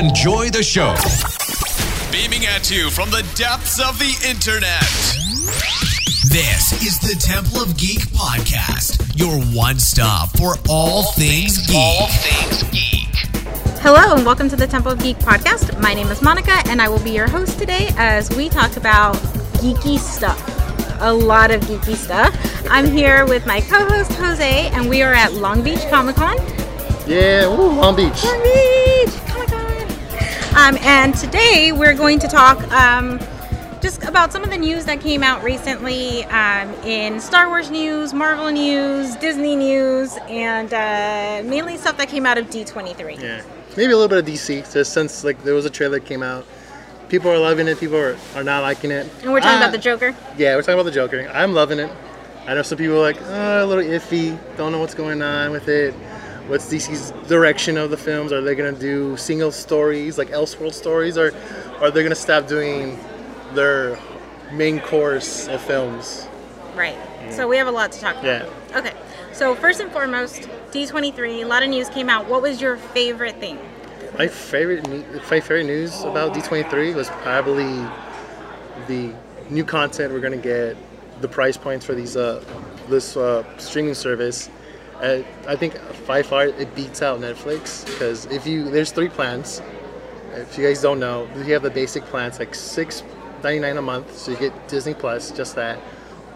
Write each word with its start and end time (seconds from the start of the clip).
enjoy 0.00 0.48
the 0.48 0.62
show. 0.62 0.94
Beaming 2.10 2.46
at 2.46 2.70
you 2.70 2.88
from 2.88 3.10
the 3.10 3.20
depths 3.34 3.78
of 3.78 3.98
the 3.98 4.16
internet. 4.26 4.80
This 6.32 6.72
is 6.80 6.98
the 7.00 7.14
Temple 7.20 7.60
of 7.60 7.76
Geek 7.76 8.00
podcast, 8.16 9.18
your 9.18 9.38
one 9.54 9.78
stop 9.78 10.30
for 10.38 10.54
all, 10.70 11.02
things, 11.12 11.66
geek. 11.66 11.76
All 11.76 12.06
things 12.08 12.62
geek. 12.70 13.14
Hello 13.82 14.16
and 14.16 14.24
welcome 14.24 14.48
to 14.48 14.56
the 14.56 14.66
Temple 14.66 14.92
of 14.92 15.02
Geek 15.02 15.18
podcast. 15.18 15.78
My 15.82 15.92
name 15.92 16.06
is 16.08 16.22
Monica 16.22 16.62
and 16.70 16.80
I 16.80 16.88
will 16.88 17.02
be 17.04 17.10
your 17.10 17.28
host 17.28 17.58
today 17.58 17.90
as 17.98 18.34
we 18.34 18.48
talk 18.48 18.78
about 18.78 19.16
geeky 19.60 19.98
stuff. 19.98 20.40
A 21.02 21.12
lot 21.12 21.50
of 21.50 21.60
geeky 21.62 21.94
stuff. 21.94 22.34
I'm 22.70 22.86
here 22.86 23.26
with 23.26 23.46
my 23.46 23.60
co-host 23.60 24.12
Jose 24.14 24.68
and 24.68 24.88
we 24.88 25.02
are 25.02 25.12
at 25.12 25.34
Long 25.34 25.62
Beach 25.62 25.86
Comic 25.90 26.16
Con. 26.16 26.38
Yeah, 27.06 27.48
woo, 27.48 27.72
Long 27.72 27.94
Beach. 27.96 28.24
Long 28.24 28.42
Beach 28.42 29.12
Comic 29.12 29.24
Con. 29.24 29.29
Um, 30.56 30.76
and 30.80 31.14
today 31.14 31.72
we're 31.72 31.94
going 31.94 32.18
to 32.18 32.28
talk 32.28 32.60
um, 32.72 33.18
just 33.80 34.02
about 34.04 34.32
some 34.32 34.42
of 34.42 34.50
the 34.50 34.58
news 34.58 34.84
that 34.84 35.00
came 35.00 35.22
out 35.22 35.42
recently 35.44 36.24
um, 36.24 36.68
in 36.84 37.20
Star 37.20 37.48
Wars 37.48 37.70
news, 37.70 38.12
Marvel 38.12 38.50
news, 38.50 39.14
Disney 39.16 39.54
news, 39.56 40.16
and 40.28 40.72
uh, 40.74 41.48
mainly 41.48 41.76
stuff 41.76 41.96
that 41.98 42.08
came 42.08 42.26
out 42.26 42.36
of 42.36 42.46
D23. 42.50 43.20
Yeah, 43.20 43.42
maybe 43.76 43.92
a 43.92 43.96
little 43.96 44.08
bit 44.08 44.18
of 44.18 44.24
DC. 44.26 44.70
Just 44.72 44.92
since 44.92 45.24
like 45.24 45.42
there 45.44 45.54
was 45.54 45.66
a 45.66 45.70
trailer 45.70 45.98
that 46.00 46.06
came 46.06 46.22
out, 46.22 46.44
people 47.08 47.30
are 47.30 47.38
loving 47.38 47.68
it. 47.68 47.78
People 47.78 47.96
are, 47.96 48.16
are 48.34 48.44
not 48.44 48.62
liking 48.62 48.90
it. 48.90 49.08
And 49.22 49.32
we're 49.32 49.40
talking 49.40 49.54
Ah, 49.54 49.62
about 49.62 49.72
the 49.72 49.78
Joker. 49.78 50.14
Yeah, 50.36 50.56
we're 50.56 50.62
talking 50.62 50.74
about 50.74 50.84
the 50.84 50.90
Joker. 50.90 51.30
I'm 51.32 51.54
loving 51.54 51.78
it. 51.78 51.90
I 52.46 52.54
know 52.54 52.62
some 52.62 52.76
people 52.76 52.96
are 52.96 53.02
like 53.02 53.18
oh, 53.22 53.64
a 53.64 53.66
little 53.66 53.84
iffy. 53.84 54.36
Don't 54.56 54.72
know 54.72 54.80
what's 54.80 54.94
going 54.94 55.22
on 55.22 55.52
with 55.52 55.68
it. 55.68 55.94
What's 56.50 56.66
DC's 56.66 57.12
direction 57.28 57.76
of 57.76 57.90
the 57.90 57.96
films? 57.96 58.32
Are 58.32 58.40
they 58.40 58.56
gonna 58.56 58.72
do 58.72 59.16
single 59.16 59.52
stories 59.52 60.18
like 60.18 60.30
Elseworld 60.30 60.74
stories, 60.74 61.16
or 61.16 61.32
are 61.78 61.92
they 61.92 62.02
gonna 62.02 62.16
stop 62.16 62.48
doing 62.48 62.98
their 63.54 63.96
main 64.50 64.80
course 64.80 65.46
of 65.46 65.60
films? 65.60 66.26
Right. 66.74 66.98
So 67.30 67.46
we 67.46 67.56
have 67.56 67.68
a 67.68 67.70
lot 67.70 67.92
to 67.92 68.00
talk 68.00 68.16
about. 68.16 68.24
Yeah. 68.24 68.76
Okay. 68.76 68.92
So 69.30 69.54
first 69.54 69.78
and 69.78 69.92
foremost, 69.92 70.48
D23. 70.72 71.42
A 71.42 71.44
lot 71.44 71.62
of 71.62 71.68
news 71.68 71.88
came 71.88 72.08
out. 72.08 72.26
What 72.26 72.42
was 72.42 72.60
your 72.60 72.78
favorite 72.78 73.36
thing? 73.36 73.56
My 74.18 74.26
favorite, 74.26 74.88
my 74.88 75.20
favorite 75.38 75.66
news 75.66 76.02
about 76.02 76.34
D23 76.34 76.96
was 76.96 77.08
probably 77.22 77.86
the 78.88 79.14
new 79.50 79.62
content 79.64 80.12
we're 80.12 80.18
gonna 80.18 80.36
get, 80.36 80.76
the 81.20 81.28
price 81.28 81.56
points 81.56 81.86
for 81.86 81.94
these 81.94 82.16
uh, 82.16 82.42
this 82.88 83.16
uh, 83.16 83.44
streaming 83.58 83.94
service. 83.94 84.50
I 85.00 85.56
think 85.56 85.74
by 86.06 86.22
far 86.22 86.46
it 86.46 86.74
beats 86.74 87.00
out 87.00 87.20
Netflix 87.20 87.86
because 87.86 88.26
if 88.26 88.46
you 88.46 88.70
there's 88.70 88.92
three 88.92 89.08
plans. 89.08 89.62
If 90.32 90.56
you 90.56 90.64
guys 90.64 90.80
don't 90.80 91.00
know, 91.00 91.28
you 91.36 91.52
have 91.54 91.62
the 91.62 91.70
basic 91.70 92.04
plans 92.04 92.38
like 92.38 92.54
six 92.54 93.02
ninety 93.42 93.58
nine 93.58 93.76
a 93.78 93.82
month, 93.82 94.16
so 94.16 94.30
you 94.30 94.36
get 94.36 94.68
Disney 94.68 94.94
Plus, 94.94 95.32
just 95.32 95.56
that, 95.56 95.80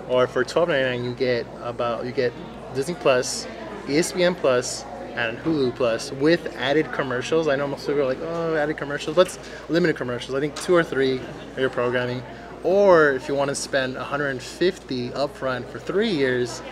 or 0.09 0.27
for 0.27 0.45
twelve 0.45 0.69
ninety 0.69 0.89
nine 0.89 1.05
you 1.05 1.15
get 1.15 1.47
about 1.63 2.05
you 2.05 2.11
get 2.11 2.33
Disney 2.75 2.95
Plus, 2.95 3.47
ESPN 3.87 4.37
Plus, 4.37 4.85
and 5.15 5.39
Hulu 5.39 5.75
Plus 5.77 6.11
with 6.13 6.55
added 6.57 6.91
commercials. 6.93 7.49
I 7.49 7.57
know 7.57 7.67
most 7.67 7.87
people 7.87 8.03
are 8.03 8.07
like, 8.07 8.21
oh, 8.21 8.57
added 8.57 8.77
commercials. 8.77 9.17
Let's 9.17 9.39
limited 9.69 9.97
commercials. 9.97 10.35
I 10.35 10.41
think 10.41 10.57
two 10.57 10.75
or 10.75 10.83
three 10.83 11.21
are 11.57 11.61
your 11.61 11.71
programming. 11.71 12.23
Or 12.63 13.13
if 13.13 13.29
you 13.29 13.35
want 13.35 13.51
to 13.51 13.55
spend 13.55 13.95
150 13.95 15.11
upfront 15.11 15.69
for 15.69 15.79
three 15.79 16.09
years 16.09 16.63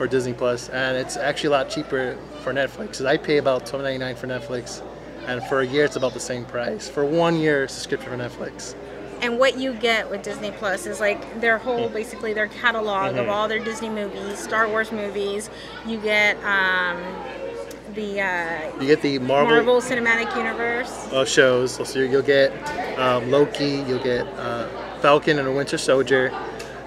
for 0.00 0.06
Disney 0.06 0.32
Plus, 0.32 0.70
and 0.70 0.96
it's 0.96 1.18
actually 1.18 1.48
a 1.48 1.50
lot 1.50 1.68
cheaper 1.68 2.16
for 2.42 2.54
Netflix. 2.54 3.04
I 3.04 3.18
pay 3.18 3.36
about 3.36 3.66
12.99 3.66 4.16
for 4.16 4.26
Netflix, 4.28 4.80
and 5.26 5.42
for 5.44 5.60
a 5.60 5.66
year 5.66 5.84
it's 5.84 5.96
about 5.96 6.14
the 6.14 6.20
same 6.20 6.46
price 6.46 6.88
for 6.88 7.04
one 7.04 7.36
year 7.38 7.68
subscription 7.68 8.08
for 8.10 8.16
Netflix. 8.16 8.74
And 9.20 9.38
what 9.38 9.58
you 9.58 9.74
get 9.74 10.10
with 10.10 10.22
Disney 10.22 10.52
Plus 10.52 10.86
is 10.86 11.00
like 11.00 11.20
their 11.42 11.58
whole, 11.58 11.88
Hmm. 11.88 11.92
basically 11.92 12.32
their 12.32 12.46
catalog 12.48 13.10
Mm-hmm. 13.10 13.18
of 13.18 13.28
all 13.28 13.46
their 13.46 13.58
Disney 13.58 13.90
movies, 13.90 14.38
Star 14.38 14.66
Wars 14.68 14.90
movies. 14.90 15.50
You 15.84 15.98
get 15.98 16.42
um, 16.44 16.96
the 17.94 18.22
uh, 18.22 18.80
You 18.80 18.86
get 18.86 19.02
the 19.02 19.18
Marvel, 19.18 19.50
Marvel 19.54 19.82
Cinematic 19.82 20.34
Universe. 20.34 21.08
uh, 21.12 21.26
shows, 21.26 21.72
so 21.86 21.98
you- 21.98 22.06
you'll 22.06 22.22
get 22.22 22.50
um, 22.98 23.30
Loki, 23.30 23.84
you'll 23.86 24.02
get 24.02 24.26
uh, 24.38 24.66
Falcon 25.02 25.38
and 25.38 25.46
the 25.46 25.52
Winter 25.52 25.76
Soldier, 25.76 26.32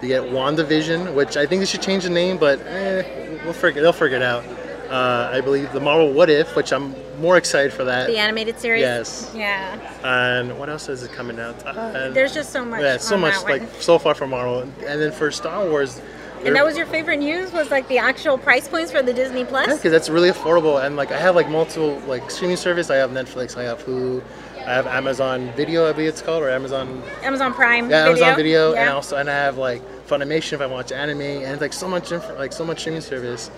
you 0.03 0.09
get 0.09 0.23
WandaVision, 0.23 1.13
which 1.15 1.37
I 1.37 1.45
think 1.45 1.61
they 1.61 1.65
should 1.65 1.81
change 1.81 2.03
the 2.03 2.09
name, 2.09 2.37
but 2.37 2.59
eh, 2.61 3.37
we'll 3.43 3.53
figure 3.53 3.81
they'll 3.81 3.93
figure 3.93 4.17
it 4.17 4.23
out. 4.23 4.43
Uh, 4.89 5.29
I 5.33 5.41
believe 5.41 5.71
the 5.73 5.79
Marvel 5.79 6.13
What 6.13 6.29
If, 6.29 6.55
which 6.55 6.71
I'm 6.71 6.93
more 7.19 7.37
excited 7.37 7.73
for 7.73 7.83
that. 7.85 8.07
The 8.07 8.17
animated 8.17 8.59
series. 8.59 8.81
Yes. 8.81 9.31
Yeah. 9.35 9.79
And 10.03 10.59
what 10.59 10.69
else 10.69 10.89
is 10.89 11.03
it 11.03 11.11
coming 11.13 11.39
out? 11.39 11.65
Uh, 11.65 12.09
There's 12.09 12.33
just 12.33 12.51
so 12.51 12.63
much. 12.63 12.81
yeah, 12.81 12.97
so 12.97 13.17
much 13.17 13.33
that 13.35 13.43
one. 13.43 13.59
like 13.59 13.81
so 13.81 13.97
far 13.97 14.13
for 14.13 14.27
Marvel, 14.27 14.61
and 14.61 15.01
then 15.01 15.11
for 15.11 15.31
Star 15.31 15.67
Wars. 15.67 16.01
And 16.45 16.55
that 16.57 16.65
was 16.65 16.75
your 16.75 16.85
favorite 16.85 17.19
news? 17.19 17.53
Was 17.53 17.71
like 17.71 17.87
the 17.87 17.97
actual 17.99 18.37
price 18.37 18.67
points 18.67 18.91
for 18.91 19.01
the 19.01 19.13
Disney 19.13 19.45
Plus? 19.45 19.67
Yeah, 19.67 19.75
because 19.75 19.93
that's 19.93 20.09
really 20.09 20.29
affordable, 20.29 20.85
and 20.85 20.97
like 20.97 21.11
I 21.11 21.17
have 21.17 21.35
like 21.35 21.49
multiple 21.49 21.99
like 22.05 22.29
streaming 22.29 22.57
service. 22.57 22.89
I 22.89 22.97
have 22.97 23.11
Netflix, 23.11 23.55
I 23.57 23.63
have 23.63 23.81
Hulu, 23.85 24.21
I 24.65 24.73
have 24.73 24.87
Amazon 24.87 25.51
Video, 25.55 25.87
I 25.89 25.91
believe 25.91 26.09
it's 26.09 26.21
called, 26.21 26.41
or 26.43 26.49
Amazon 26.49 27.03
Amazon 27.21 27.53
Prime. 27.53 27.89
yeah, 27.89 28.03
video. 28.07 28.09
Amazon 28.25 28.35
Video, 28.35 28.73
Yeah. 28.73 28.81
and 28.81 28.89
also 28.91 29.17
and 29.17 29.29
I 29.29 29.33
have 29.33 29.57
like 29.57 29.81
Funimation 30.07 30.53
if 30.53 30.61
I 30.61 30.65
watch 30.67 30.91
anime, 30.91 31.21
and 31.21 31.43
it's 31.53 31.61
like 31.61 31.73
so 31.73 31.87
much 31.87 32.11
inf- 32.11 32.37
like 32.37 32.53
so 32.53 32.63
much 32.65 32.79
streaming 32.79 33.01
service. 33.01 33.49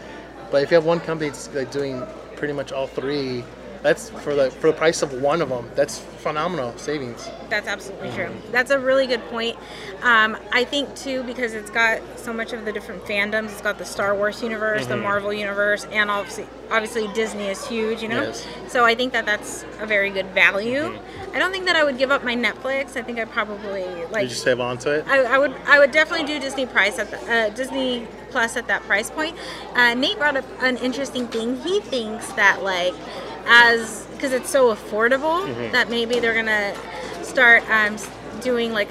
But 0.51 0.63
if 0.63 0.71
you 0.71 0.75
have 0.75 0.85
one 0.85 0.99
company 0.99 1.29
that's 1.29 1.53
like 1.53 1.71
doing 1.71 2.01
pretty 2.35 2.53
much 2.53 2.71
all 2.71 2.87
three, 2.87 3.43
that's 3.85 4.09
for 4.09 4.33
the 4.33 4.49
for 4.49 4.67
the 4.67 4.73
price 4.77 5.01
of 5.03 5.13
one 5.21 5.41
of 5.41 5.49
them. 5.49 5.69
That's 5.75 5.99
phenomenal 5.99 6.75
savings. 6.77 7.29
That's 7.49 7.67
absolutely 7.67 8.09
true. 8.11 8.29
That's 8.51 8.71
a 8.71 8.79
really 8.79 9.05
good 9.05 9.21
point. 9.29 9.55
Um, 10.01 10.35
I 10.51 10.63
think 10.63 10.95
too 10.95 11.21
because 11.23 11.53
it's 11.53 11.69
got 11.69 12.01
so 12.17 12.33
much 12.33 12.51
of 12.51 12.65
the 12.65 12.71
different 12.71 13.03
fandoms. 13.05 13.51
It's 13.51 13.61
got 13.61 13.77
the 13.77 13.85
Star 13.85 14.15
Wars 14.15 14.41
universe, 14.41 14.81
Mm-hmm. 14.81 14.89
the 14.89 14.97
Marvel 14.97 15.31
universe, 15.31 15.85
and 15.91 16.09
obviously, 16.09 16.47
obviously 16.71 17.07
Disney 17.13 17.45
is 17.47 17.65
huge. 17.67 18.01
You 18.01 18.07
know, 18.09 18.23
Yes. 18.23 18.45
so 18.67 18.83
I 18.85 18.95
think 18.95 19.13
that 19.13 19.25
that's 19.27 19.63
a 19.79 19.85
very 19.85 20.09
good 20.09 20.27
value. 20.33 20.81
Mm-hmm. 20.81 21.35
I 21.35 21.39
don't 21.39 21.51
think 21.51 21.65
that 21.65 21.75
I 21.75 21.83
would 21.83 21.97
give 21.99 22.09
up 22.11 22.23
my 22.23 22.35
Netflix. 22.35 22.95
I 22.97 23.03
think 23.03 23.19
I 23.19 23.25
probably 23.25 23.83
like. 24.11 24.21
Did 24.21 24.29
you 24.31 24.35
save 24.35 24.59
on 24.59 24.77
to 24.79 24.99
it? 24.99 25.07
I, 25.07 25.35
I 25.35 25.37
would 25.37 25.53
I 25.67 25.77
would 25.79 25.91
definitely 25.91 26.25
do 26.25 26.39
Disney 26.39 26.65
price 26.65 26.97
at 26.97 27.11
the, 27.11 27.19
uh, 27.31 27.49
Disney 27.49 28.07
Plus 28.31 28.57
at 28.57 28.67
that 28.67 28.81
price 28.83 29.11
point. 29.11 29.37
Uh, 29.75 29.93
Nate 29.93 30.17
brought 30.17 30.35
up 30.37 30.45
an 30.61 30.77
interesting 30.77 31.27
thing. 31.27 31.57
He 31.61 31.79
thinks 31.81 32.31
that 32.33 32.63
like 32.63 32.93
as 33.47 34.05
because 34.13 34.31
it's 34.33 34.49
so 34.49 34.73
affordable 34.73 35.45
Mm-hmm. 35.45 35.71
that 35.71 35.89
maybe 35.89 36.19
they're 36.19 36.33
gonna 36.33 36.73
start 37.23 37.63
um, 37.69 37.97
doing 38.41 38.71
like 38.73 38.89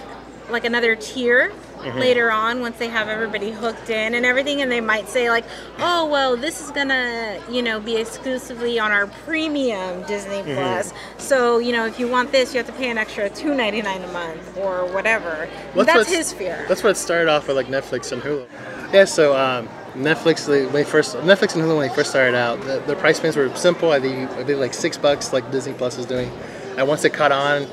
like 0.51 0.65
another 0.65 0.95
tier. 0.97 1.51
Mm-hmm. 1.51 1.99
Later 1.99 2.31
on, 2.31 2.61
once 2.61 2.79
they 2.79 2.89
have 2.89 3.09
everybody 3.09 3.51
hooked 3.51 3.91
in 3.91 4.15
and 4.15 4.25
everything, 4.25 4.63
and 4.63 4.73
they 4.73 4.81
might 4.81 5.07
say 5.07 5.29
like, 5.29 5.45
"Oh, 5.79 6.07
well, 6.07 6.35
this 6.35 6.63
is 6.63 6.71
gonna, 6.71 7.39
you 7.51 7.61
know, 7.61 7.79
be 7.79 7.97
exclusively 7.97 8.79
on 8.79 8.91
our 8.91 9.07
premium 9.07 10.03
Disney 10.05 10.37
Mm-hmm. 10.43 10.55
Plus. 10.55 10.95
So, 11.19 11.59
you 11.59 11.73
know, 11.73 11.85
if 11.85 12.01
you 12.01 12.09
want 12.09 12.33
this, 12.33 12.55
you 12.55 12.59
have 12.59 12.67
to 12.69 12.73
pay 12.73 12.89
an 12.89 12.97
extra 12.97 13.29
two 13.29 13.55
ninety 13.55 13.83
nine 13.83 14.03
a 14.03 14.11
month 14.13 14.57
or 14.57 14.87
whatever." 14.95 15.47
That's 15.75 15.95
what's- 15.95 16.09
his 16.11 16.33
fear. 16.33 16.65
That's 16.69 16.83
what 16.83 16.91
it 16.91 16.97
started 16.97 17.29
off 17.29 17.49
with, 17.49 17.57
like 17.57 17.67
Netflix 17.67 18.13
and 18.13 18.23
Hulu. 18.23 18.47
Yeah, 18.95 19.05
so 19.05 19.37
um, 19.37 19.69
Netflix, 19.97 20.47
they- 20.47 20.65
when 20.65 20.73
they 20.73 20.85
first 20.85 21.17
Netflix 21.19 21.55
and 21.55 21.63
Hulu 21.65 21.77
when 21.79 21.89
they 21.89 21.95
first 21.95 22.11
started 22.11 22.35
out, 22.37 22.61
the, 22.87 22.97
price 22.97 23.21
points 23.21 23.37
were 23.37 23.55
simple. 23.55 23.91
I 23.93 24.01
think 24.01 24.31
I 24.33 24.45
think 24.45 24.59
like 24.59 24.75
six 24.75 24.97
bucks, 24.99 25.33
like 25.33 25.51
Disney 25.53 25.73
Plus 25.73 25.99
is 25.99 26.07
doing. 26.07 26.31
And 26.77 26.89
once 26.89 27.05
it 27.05 27.11
caught 27.13 27.31
on, 27.33 27.67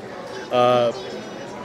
uh, 0.52 0.92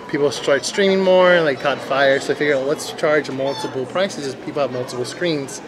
people 0.09 0.31
started 0.31 0.65
streaming 0.65 1.01
more, 1.03 1.33
and 1.33 1.45
like 1.45 1.59
caught 1.59 1.77
fire. 1.79 2.19
So 2.19 2.33
I 2.33 2.35
figured, 2.35 2.57
let's 2.65 2.91
charge 2.93 3.29
multiple 3.29 3.85
prices. 3.85 4.25
As 4.27 4.35
people 4.35 4.61
have 4.61 4.71
multiple 4.71 5.05
screens, 5.05 5.61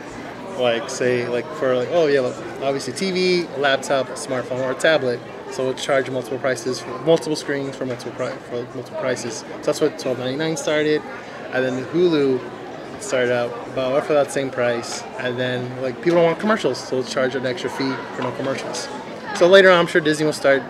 like 0.58 0.90
say 0.90 1.28
like 1.28 1.46
for 1.56 1.76
like 1.76 1.90
oh 1.92 2.08
yeah, 2.08 2.22
obviously 2.64 2.94
TV, 2.94 3.48
laptop, 3.60 4.08
smartphone, 4.10 4.64
or 4.68 4.74
tablet. 4.74 5.20
So 5.52 5.64
we'll 5.66 5.74
charge 5.74 6.10
multiple 6.12 6.38
prices 6.40 6.80
for 6.80 6.90
multiple 7.00 7.36
screens 7.36 7.75
for 7.75 7.86
multiple 7.86 8.13
pri- 8.13 8.38
for 8.50 8.56
multiple 8.75 9.00
prices. 9.00 9.40
So 9.40 9.46
that's 9.63 9.81
what 9.81 10.00
twelve 10.00 10.18
ninety 10.19 10.36
nine 10.38 10.58
started, 10.58 11.02
and 11.54 11.63
then 11.66 11.86
Hulu 11.86 12.40
started 13.01 13.31
out 13.31 13.51
about 13.69 14.06
for 14.06 14.13
that 14.13 14.31
same 14.31 14.50
price, 14.50 15.04
and 15.19 15.40
then 15.40 15.81
like 15.81 15.96
people 16.01 16.18
don't 16.18 16.25
want 16.25 16.40
commercials, 16.40 16.78
so 16.78 16.98
we'll 16.98 17.06
charge 17.06 17.36
an 17.36 17.46
extra 17.46 17.69
fee 17.69 17.94
for 18.16 18.24
no 18.24 18.31
commercials. 18.34 18.88
So 19.36 19.48
later 19.48 19.69
on, 19.69 19.80
I'm 19.80 19.88
sure 19.88 20.01
Disney 20.01 20.25
will 20.25 20.34
start 20.34 20.63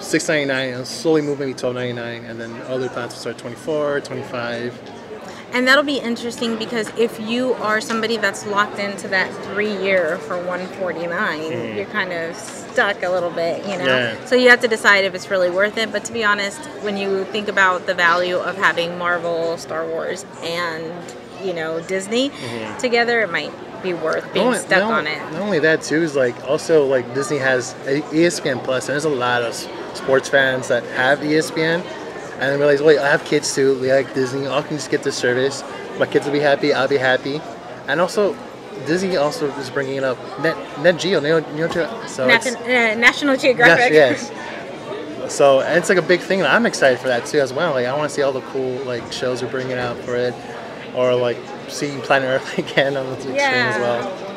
six 0.00 0.28
ninety 0.28 0.46
nine 0.46 0.74
and 0.74 0.86
slowly 0.86 1.22
move 1.22 1.38
maybe 1.38 1.54
twelve 1.54 1.74
ninety 1.74 1.92
nine, 1.94 2.24
and 2.24 2.40
then 2.40 2.52
other 2.62 2.88
plans 2.88 3.12
will 3.12 3.20
start 3.20 3.38
24, 3.38 4.00
25. 4.00 4.92
And 5.54 5.68
that'll 5.68 5.84
be 5.84 5.98
interesting 5.98 6.56
because 6.56 6.90
if 6.96 7.20
you 7.20 7.52
are 7.54 7.80
somebody 7.80 8.16
that's 8.16 8.46
locked 8.46 8.78
into 8.78 9.06
that 9.08 9.30
three 9.44 9.76
year 9.82 10.16
for 10.18 10.36
149, 10.38 11.40
hmm. 11.40 11.76
you're 11.76 11.84
kind 11.86 12.10
of 12.12 12.34
stuck 12.34 13.02
a 13.02 13.10
little 13.10 13.30
bit, 13.30 13.62
you 13.66 13.76
know. 13.76 13.84
Yeah. 13.84 14.24
So 14.24 14.34
you 14.34 14.48
have 14.48 14.60
to 14.60 14.68
decide 14.68 15.04
if 15.04 15.14
it's 15.14 15.30
really 15.30 15.50
worth 15.50 15.76
it. 15.76 15.92
But 15.92 16.04
to 16.06 16.12
be 16.12 16.24
honest, 16.24 16.58
when 16.82 16.96
you 16.96 17.24
think 17.26 17.48
about 17.48 17.86
the 17.86 17.92
value 17.92 18.36
of 18.36 18.56
having 18.56 18.96
Marvel, 18.96 19.58
Star 19.58 19.86
Wars, 19.86 20.24
and 20.40 20.90
you 21.44 21.52
know 21.52 21.80
Disney 21.80 22.30
together, 22.78 23.20
it 23.20 23.30
might 23.30 23.52
be 23.82 23.94
worth 23.94 24.32
being 24.32 24.46
only- 24.46 24.58
stuck 24.58 24.80
not 24.80 24.92
on 24.92 25.06
it. 25.06 25.18
Not 25.32 25.42
only 25.42 25.58
that 25.60 25.82
too 25.82 26.02
is 26.02 26.14
like 26.16 26.36
also 26.48 26.86
like 26.86 27.12
Disney 27.14 27.38
has 27.38 27.74
ESPN 28.12 28.62
Plus 28.64 28.88
and 28.88 28.94
there's 28.94 29.04
a 29.04 29.08
lot 29.08 29.42
of 29.42 29.54
sports 29.94 30.28
fans 30.28 30.68
that 30.68 30.84
have 30.96 31.18
ESPN, 31.20 31.80
and 32.34 32.40
then 32.40 32.58
realize, 32.58 32.82
wait, 32.82 32.98
I 32.98 33.08
have 33.10 33.24
kids 33.24 33.54
too. 33.54 33.78
We 33.80 33.92
like 33.92 34.14
Disney. 34.14 34.46
I 34.48 34.62
can 34.62 34.76
just 34.76 34.90
get 34.90 35.02
this 35.02 35.16
service. 35.16 35.62
My 35.98 36.06
kids 36.06 36.24
will 36.26 36.32
be 36.32 36.40
happy. 36.40 36.72
I'll 36.72 36.88
be 36.88 36.96
happy. 36.96 37.40
And 37.88 38.00
also, 38.00 38.34
Disney 38.86 39.16
also 39.16 39.46
is 39.58 39.68
bringing 39.70 39.96
it 39.96 40.04
up 40.04 40.16
Net 40.40 40.56
Net 40.80 40.98
Geo. 40.98 41.20
Neo, 41.20 41.40
Neo 41.54 41.68
Geo. 41.68 41.88
So 42.06 42.26
Nat- 42.26 42.46
it's, 42.46 42.56
uh, 42.56 42.94
National 42.98 43.36
Geographic. 43.36 43.92
Yes, 43.92 44.30
yes. 44.32 45.32
So 45.32 45.60
and 45.60 45.78
it's 45.78 45.88
like 45.88 45.98
a 45.98 46.02
big 46.02 46.20
thing, 46.20 46.40
and 46.40 46.48
I'm 46.48 46.66
excited 46.66 46.98
for 46.98 47.08
that 47.08 47.26
too 47.26 47.38
as 47.40 47.52
well. 47.52 47.72
Like 47.74 47.86
I 47.86 47.96
want 47.96 48.08
to 48.08 48.14
see 48.14 48.22
all 48.22 48.32
the 48.32 48.40
cool 48.52 48.76
like 48.84 49.12
shows 49.12 49.42
we're 49.42 49.50
bringing 49.50 49.78
out 49.78 49.96
for 49.98 50.16
it, 50.16 50.34
or 50.94 51.14
like 51.14 51.36
seeing 51.68 52.00
Planet 52.00 52.28
Earth 52.28 52.58
again 52.58 52.96
on 52.96 53.06
the 53.06 53.20
screen 53.20 53.36
as 53.38 53.78
well. 53.80 54.28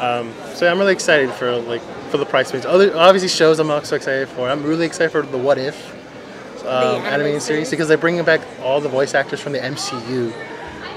Um, 0.00 0.32
so 0.54 0.70
I'm 0.70 0.78
really 0.78 0.92
excited 0.94 1.30
for 1.30 1.56
like 1.56 1.82
for 2.10 2.16
the 2.16 2.24
price 2.24 2.50
points. 2.50 2.66
Other 2.66 2.96
obviously 2.96 3.28
shows 3.28 3.58
I'm 3.58 3.70
also 3.70 3.96
excited 3.96 4.28
for. 4.28 4.48
I'm 4.48 4.62
really 4.64 4.86
excited 4.86 5.12
for 5.12 5.22
the 5.22 5.38
What 5.38 5.58
If 5.58 5.94
um, 6.64 7.02
animated 7.02 7.42
series? 7.42 7.70
because 7.70 7.88
they're 7.88 7.98
bringing 7.98 8.24
back 8.24 8.40
all 8.62 8.80
the 8.80 8.88
voice 8.88 9.14
actors 9.14 9.40
from 9.40 9.52
the 9.52 9.58
MCU. 9.58 10.32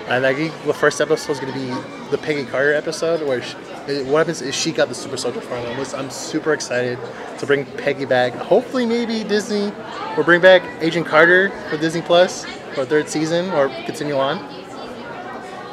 And 0.08 0.26
I 0.26 0.34
think 0.34 0.54
the 0.66 0.74
first 0.74 1.00
episode 1.00 1.32
is 1.34 1.40
going 1.40 1.54
to 1.54 1.60
be 1.60 2.10
the 2.12 2.18
Peggy 2.18 2.46
Carter 2.46 2.74
episode, 2.74 3.26
where 3.26 3.42
she, 3.42 3.56
what 4.04 4.20
happens 4.20 4.42
is 4.42 4.54
she 4.54 4.74
got 4.74 4.90
the 4.90 4.96
super 4.96 5.16
soldier 5.16 5.40
formula. 5.40 5.86
I'm 5.96 6.10
super 6.10 6.54
excited 6.54 7.00
to 7.40 7.46
bring 7.46 7.66
Peggy 7.66 8.04
back. 8.06 8.34
Hopefully, 8.34 8.86
maybe 8.86 9.24
Disney 9.24 9.72
will 10.18 10.26
bring 10.26 10.42
back 10.42 10.62
Agent 10.82 11.08
Carter 11.08 11.52
for 11.70 11.78
Disney 11.78 12.02
Plus 12.02 12.44
for 12.74 12.84
third 12.84 13.08
season 13.08 13.50
or 13.52 13.70
continue 13.86 14.18
on. 14.18 14.38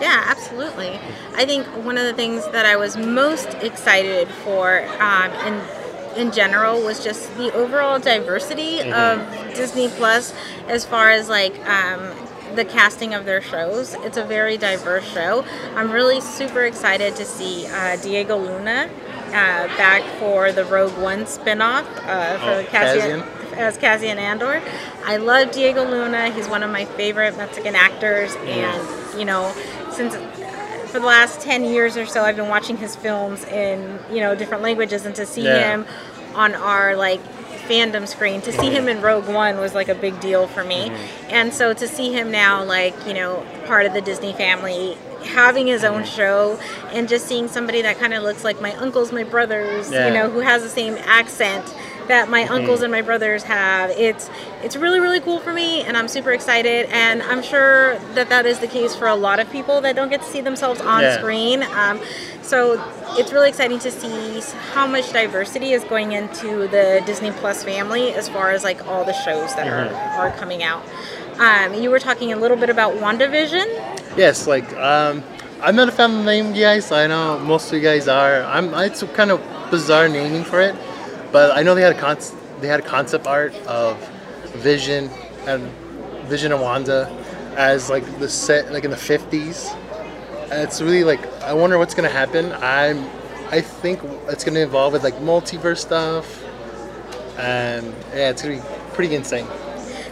Yeah, 0.01 0.25
absolutely. 0.27 0.99
I 1.35 1.45
think 1.45 1.67
one 1.85 1.99
of 1.99 2.05
the 2.07 2.15
things 2.15 2.47
that 2.49 2.65
I 2.67 2.77
was 2.77 2.97
most 2.97 3.49
excited 3.63 4.29
for 4.29 4.83
um, 5.01 5.31
in 5.47 5.61
in 6.17 6.33
general 6.33 6.83
was 6.83 7.05
just 7.05 7.33
the 7.37 7.53
overall 7.55 8.01
diversity 8.01 8.81
of 8.81 9.21
Disney 9.55 9.89
Plus 9.89 10.35
as 10.67 10.85
far 10.85 11.11
as 11.11 11.29
like 11.29 11.55
um, 11.69 12.11
the 12.57 12.65
casting 12.65 13.15
of 13.15 13.25
their 13.27 13.41
shows. 13.41 13.95
It's 14.01 14.17
a 14.17 14.25
very 14.25 14.57
diverse 14.57 15.05
show. 15.13 15.45
I'm 15.77 15.93
really 15.93 16.21
super 16.21 16.65
excited 16.65 17.15
to 17.15 17.25
see 17.25 17.67
uh, 17.69 17.95
Diego 17.97 18.37
Luna 18.37 18.91
uh, 19.29 19.33
back 19.77 20.03
for 20.19 20.51
the 20.51 20.65
Rogue 20.65 20.99
One 20.99 21.27
spinoff 21.27 21.85
uh, 22.09 22.39
for 22.39 22.45
Oh, 22.61 22.67
Cassian, 22.69 23.21
Cassian. 23.21 23.55
as 23.59 23.77
Cassian 23.79 24.19
Andor. 24.19 24.61
I 25.05 25.17
love 25.17 25.53
Diego 25.53 25.85
Luna. 25.89 26.31
He's 26.31 26.49
one 26.49 26.65
of 26.65 26.73
my 26.73 26.87
favorite 26.87 27.37
Mexican 27.37 27.77
actors, 27.77 28.35
and 28.47 29.19
you 29.19 29.25
know, 29.25 29.55
since 29.93 30.15
for 30.91 30.99
the 30.99 31.07
last 31.07 31.41
ten 31.41 31.65
years 31.65 31.97
or 31.97 32.07
so, 32.07 32.23
I've 32.23 32.37
been 32.37 32.49
watching 32.49 32.77
his 32.77 32.97
films 32.97 33.45
in 33.45 33.99
you 34.11 34.21
know 34.21 34.35
different 34.35 34.63
languages, 34.63 35.07
and 35.07 35.15
to 35.17 35.27
see 35.27 35.45
Yeah. 35.45 35.73
him 35.73 35.87
on 36.35 36.55
our 36.55 36.97
like 36.97 37.21
fandom 37.71 38.07
screen 38.09 38.41
to 38.41 38.53
see 38.53 38.69
him 38.71 38.89
in 38.89 39.01
Rogue 39.01 39.29
One 39.29 39.59
was 39.59 39.75
like 39.77 39.89
a 39.89 39.95
big 39.95 40.19
deal 40.19 40.49
for 40.49 40.65
me. 40.65 40.89
Mm-hmm. 40.89 41.31
And 41.31 41.55
so 41.55 41.73
to 41.73 41.87
see 41.87 42.13
him 42.13 42.33
now 42.33 42.65
like, 42.65 42.95
you 43.07 43.15
know, 43.15 43.47
part 43.67 43.87
of 43.87 43.93
the 43.93 44.01
Disney 44.01 44.33
family 44.33 44.99
having 45.25 45.69
his 45.69 45.85
own 45.85 46.03
mm-hmm. 46.03 46.17
show 46.17 46.59
and 46.93 47.09
just 47.09 47.27
seeing 47.29 47.47
somebody 47.47 47.83
that 47.83 47.97
kind 47.99 48.13
of 48.13 48.25
looks 48.25 48.43
like 48.43 48.61
my 48.61 48.75
uncles, 48.75 49.13
my 49.13 49.23
brothers, 49.23 49.91
Yeah. 49.91 50.09
you 50.09 50.15
know, 50.15 50.29
who 50.29 50.41
has 50.41 50.63
the 50.65 50.69
same 50.69 50.97
accent 51.07 51.65
that 52.11 52.29
my 52.29 52.45
uncles 52.45 52.83
and 52.83 52.91
my 52.93 53.03
brothers 53.03 53.43
have. 53.45 53.91
It's 53.91 54.29
it's 54.63 54.77
really 54.77 55.01
really 55.01 55.21
cool 55.21 55.39
for 55.39 55.53
me 55.53 55.83
and 55.83 55.97
I'm 55.97 56.09
super 56.09 56.33
excited 56.33 56.87
and 56.91 57.23
I'm 57.23 57.43
sure 57.43 57.99
that 58.15 58.29
that 58.29 58.47
is 58.47 58.59
the 58.59 58.67
case 58.67 58.95
for 58.95 59.07
a 59.07 59.15
lot 59.15 59.39
of 59.41 59.51
people 59.51 59.81
that 59.81 59.97
don't 59.97 60.11
get 60.11 60.21
to 60.23 60.27
see 60.29 60.41
themselves 60.41 60.81
on 60.81 61.03
Yeah. 61.03 61.19
screen. 61.19 61.63
Um, 61.63 62.01
so 62.43 62.83
it's 63.19 63.33
really 63.33 63.49
exciting 63.49 63.79
to 63.81 63.91
see 63.91 64.41
how 64.73 64.87
much 64.87 65.13
diversity 65.13 65.73
is 65.73 65.85
going 65.85 66.13
into 66.13 66.69
the 66.69 67.03
Disney 67.07 67.31
Plus 67.31 67.63
family 67.65 68.13
as 68.13 68.29
far 68.29 68.51
as 68.51 68.65
like 68.65 68.87
all 68.89 69.05
the 69.05 69.13
shows 69.13 69.55
that 69.55 69.67
are, 69.69 69.93
are 70.21 70.31
coming 70.37 70.63
out. 70.63 70.83
Um, 71.39 71.75
you 71.75 71.91
were 71.91 71.99
talking 72.01 72.33
a 72.33 72.37
little 72.37 72.57
bit 72.57 72.71
about 72.71 72.95
WandaVision. 72.95 73.67
Yes, 74.17 74.47
like 74.47 74.71
um, 74.77 75.23
I'm 75.63 75.77
not 75.77 75.89
a 75.89 75.93
fan 75.93 76.11
of 76.11 76.17
the 76.19 76.25
name, 76.25 76.53
guys. 76.53 76.91
I 76.93 77.07
know 77.07 77.39
most 77.39 77.69
of 77.69 77.75
you 77.79 77.83
guys 77.83 78.09
are. 78.09 78.43
I'm. 78.43 78.75
It's 78.75 79.03
kind 79.15 79.31
of 79.31 79.41
bizarre 79.71 80.09
naming 80.09 80.43
for 80.45 80.61
it, 80.61 80.75
but 81.33 81.57
I 81.57 81.63
know 81.63 81.75
they 81.75 81.83
had 81.83 81.97
a 81.97 82.01
con- 82.01 82.19
they 82.61 82.69
had 82.69 82.81
a 82.81 82.83
concept 82.83 83.27
art 83.27 83.55
of 83.67 83.99
Vision 84.57 85.09
and 85.47 85.63
Vision 86.27 86.53
and 86.53 86.61
Wanda 86.61 87.09
as 87.57 87.91
like 87.91 88.05
the 88.19 88.29
set 88.29 88.73
like 88.73 88.85
in 88.85 88.91
the 88.91 88.97
50s. 88.97 89.75
And 90.51 90.63
it's 90.63 90.81
really 90.81 91.05
like 91.05 91.25
I 91.43 91.53
wonder 91.53 91.79
what's 91.79 91.95
gonna 91.95 92.09
happen. 92.09 92.53
I'm. 92.53 93.09
I 93.53 93.61
think 93.61 94.01
it's 94.29 94.45
gonna 94.45 94.61
involve 94.61 94.93
with 94.93 95.03
like 95.03 95.15
multiverse 95.17 95.79
stuff, 95.79 96.45
and 97.37 97.87
yeah, 98.15 98.31
it's 98.31 98.43
gonna 98.43 98.57
be 98.57 98.63
pretty 98.93 99.15
insane. 99.15 99.47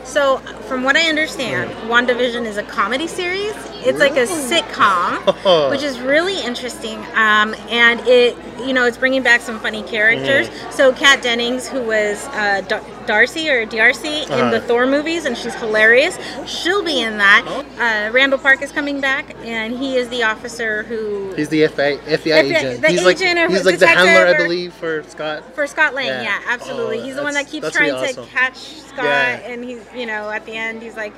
So, 0.02 0.38
from 0.66 0.82
what 0.82 0.96
I 0.96 1.08
understand, 1.08 1.70
mm. 1.70 1.88
WandaVision 1.88 2.46
is 2.46 2.56
a 2.56 2.62
comedy 2.62 3.06
series. 3.06 3.54
It's 3.84 3.98
like 3.98 4.12
a 4.16 4.26
sitcom, 4.26 5.70
which 5.70 5.82
is 5.82 5.98
really 6.00 6.40
interesting. 6.40 6.98
Um, 7.14 7.54
and 7.70 8.00
it, 8.06 8.36
you 8.66 8.72
know, 8.72 8.84
it's 8.86 8.96
bringing 8.98 9.22
back 9.22 9.40
some 9.40 9.60
funny 9.60 9.82
characters. 9.84 10.50
So, 10.74 10.92
Kat 10.92 11.22
Dennings, 11.22 11.68
who 11.68 11.82
was 11.82 12.26
uh, 12.28 12.62
Dar- 12.68 12.82
Darcy 13.06 13.48
or 13.48 13.64
Darcy 13.64 14.22
in 14.24 14.32
Uh-huh. 14.32 14.50
the 14.50 14.60
Thor 14.60 14.86
movies, 14.86 15.24
and 15.24 15.36
she's 15.36 15.54
hilarious. 15.54 16.18
She'll 16.46 16.82
be 16.82 17.00
in 17.00 17.18
that. 17.18 17.44
Uh, 17.78 18.12
Randall 18.12 18.38
Park 18.38 18.62
is 18.62 18.72
coming 18.72 19.00
back, 19.00 19.34
and 19.44 19.78
he 19.78 19.96
is 19.96 20.08
the 20.08 20.24
officer 20.24 20.82
who 20.82 21.32
He's 21.34 21.48
the 21.48 21.62
FBI, 21.62 21.98
FBI, 22.00 22.18
FBI 22.18 22.42
agent. 22.42 22.82
the 22.82 22.88
he's 22.88 23.04
like 23.04 23.16
agent 23.20 23.38
or 23.38 23.48
he's 23.48 23.64
like 23.64 23.78
the 23.78 23.86
handler, 23.86 24.26
I 24.34 24.36
believe, 24.36 24.74
for 24.74 25.02
Scott. 25.04 25.44
For 25.54 25.66
Scott 25.66 25.94
Lang, 25.94 26.06
Yeah. 26.08 26.22
yeah, 26.22 26.40
absolutely. 26.48 26.98
Oh, 27.00 27.04
he's 27.04 27.14
the 27.16 27.22
one 27.22 27.34
that 27.34 27.46
keeps 27.46 27.70
trying 27.70 27.92
really 27.94 28.12
to 28.12 28.26
catch 28.26 28.56
Scott, 28.58 29.04
Yeah. 29.04 29.40
and 29.50 29.64
he's, 29.64 29.82
you 29.94 30.04
know, 30.06 30.30
at 30.30 30.44
the 30.44 30.52
end, 30.56 30.82
he's 30.82 30.96
like, 30.96 31.14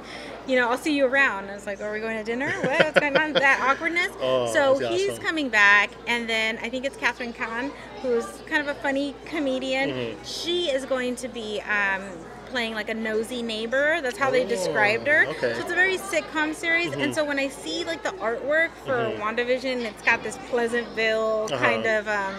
you 0.46 0.56
know, 0.56 0.70
I'll 0.70 0.78
see 0.78 0.96
you 0.96 1.06
around. 1.06 1.48
I 1.50 1.54
was 1.54 1.66
like, 1.66 1.80
are 1.80 1.92
we 1.92 2.00
going 2.00 2.16
to 2.16 2.24
dinner? 2.24 2.50
What? 2.62 2.84
What's 2.84 3.00
going 3.00 3.16
on? 3.16 3.32
That 3.34 3.60
awkwardness. 3.60 4.08
Oh, 4.22 4.52
so 4.52 4.78
he's 4.90 5.10
awesome. 5.12 5.22
coming 5.24 5.48
back, 5.48 5.90
and 6.06 6.28
then 6.28 6.58
I 6.62 6.68
think 6.68 6.84
it's 6.84 6.96
Kathryn 6.96 7.34
Hahn, 7.36 7.70
who's 8.02 8.26
kind 8.46 8.60
of 8.60 8.68
a 8.68 8.78
funny 8.80 9.14
comedian. 9.24 9.90
Mm-hmm. 9.90 10.22
She 10.24 10.70
is 10.70 10.84
going 10.84 11.16
to 11.16 11.28
be. 11.28 11.60
Um, 11.62 12.02
Playing 12.46 12.74
like 12.74 12.88
a 12.88 12.94
nosy 12.94 13.42
neighbor. 13.44 14.00
That's 14.02 14.18
how 14.18 14.28
they 14.32 14.44
described 14.44 15.06
her. 15.06 15.24
Oh, 15.24 15.30
okay. 15.30 15.54
So 15.54 15.60
it's 15.60 15.70
a 15.70 15.74
very 15.76 15.96
sitcom 15.96 16.52
series. 16.52 16.92
And 16.92 17.14
so 17.14 17.24
when 17.24 17.38
I 17.38 17.46
see 17.46 17.84
like 17.84 18.02
the 18.02 18.08
artwork 18.10 18.70
for 18.84 18.96
WandaVision, 19.20 19.84
it's 19.84 20.02
got 20.02 20.24
this 20.24 20.36
Pleasantville 20.48 21.46
Uh-huh. 21.52 21.56
kind 21.64 21.86
of 21.86 22.08
um, 22.08 22.34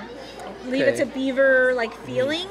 leave 0.65 0.81
it 0.85 0.97
to 0.97 1.05
Beaver 1.05 1.71
like 1.75 1.93
feeling. 1.99 2.49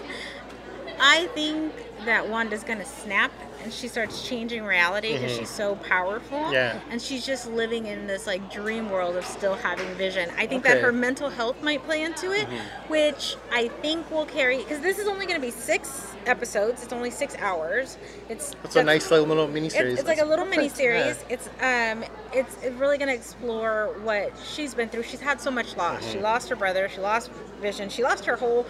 I 0.98 1.26
think 1.34 1.74
that 2.06 2.26
Wanda's 2.30 2.64
gonna 2.64 2.86
snap 2.86 3.30
and 3.62 3.72
she 3.72 3.88
starts 3.88 4.26
changing 4.26 4.64
reality 4.64 5.12
because 5.14 5.36
she's 5.36 5.50
so 5.50 5.76
powerful. 5.76 6.38
Mm-hmm. 6.38 6.52
Yeah. 6.52 6.80
And 6.90 7.00
she's 7.00 7.24
just 7.26 7.50
living 7.50 7.86
in 7.86 8.06
this 8.06 8.26
like 8.26 8.50
dream 8.52 8.90
world 8.90 9.16
of 9.16 9.24
still 9.24 9.54
having 9.54 9.86
vision. 9.94 10.30
I 10.36 10.46
think 10.46 10.62
that 10.64 10.80
her 10.80 10.92
mental 10.92 11.28
health 11.28 11.62
might 11.62 11.82
play 11.84 12.02
into 12.02 12.32
it, 12.32 12.46
Mm-hmm. 12.48 12.90
which 12.90 13.36
I 13.52 13.68
think 13.68 14.10
will 14.10 14.26
carry 14.26 14.58
because 14.58 14.80
this 14.80 14.98
is 14.98 15.06
only 15.08 15.26
gonna 15.26 15.40
be 15.40 15.50
six 15.50 16.14
episodes. 16.26 16.82
It's 16.82 16.92
only 16.92 17.10
six 17.10 17.36
hours. 17.36 17.98
It's 18.28 18.54
It's 18.64 18.76
a 18.76 18.82
nice 18.82 19.10
little, 19.10 19.26
little 19.26 19.48
mini 19.48 19.68
series. 19.68 19.92
it's, 19.92 20.00
it's 20.02 20.08
like 20.08 20.20
a 20.20 20.24
little 20.24 20.44
mini 20.46 20.68
series. 20.68 21.16
yeah. 21.28 21.36
It's 21.36 21.48
um, 21.60 22.04
it's 22.32 22.56
it's 22.62 22.76
really 22.76 22.98
gonna 22.98 23.12
explore 23.14 23.94
what 24.02 24.32
she's 24.52 24.74
been 24.74 24.88
through. 24.88 25.02
She's 25.04 25.20
had 25.20 25.40
so 25.40 25.50
much 25.50 25.76
loss. 25.76 26.02
Mm-hmm. 26.02 26.12
She 26.12 26.18
lost 26.20 26.48
her 26.48 26.56
brother. 26.56 26.88
She 26.88 27.00
lost 27.00 27.30
vision. 27.60 27.88
She 27.90 28.02
lost 28.02 28.24
her 28.24 28.36
whole, 28.36 28.66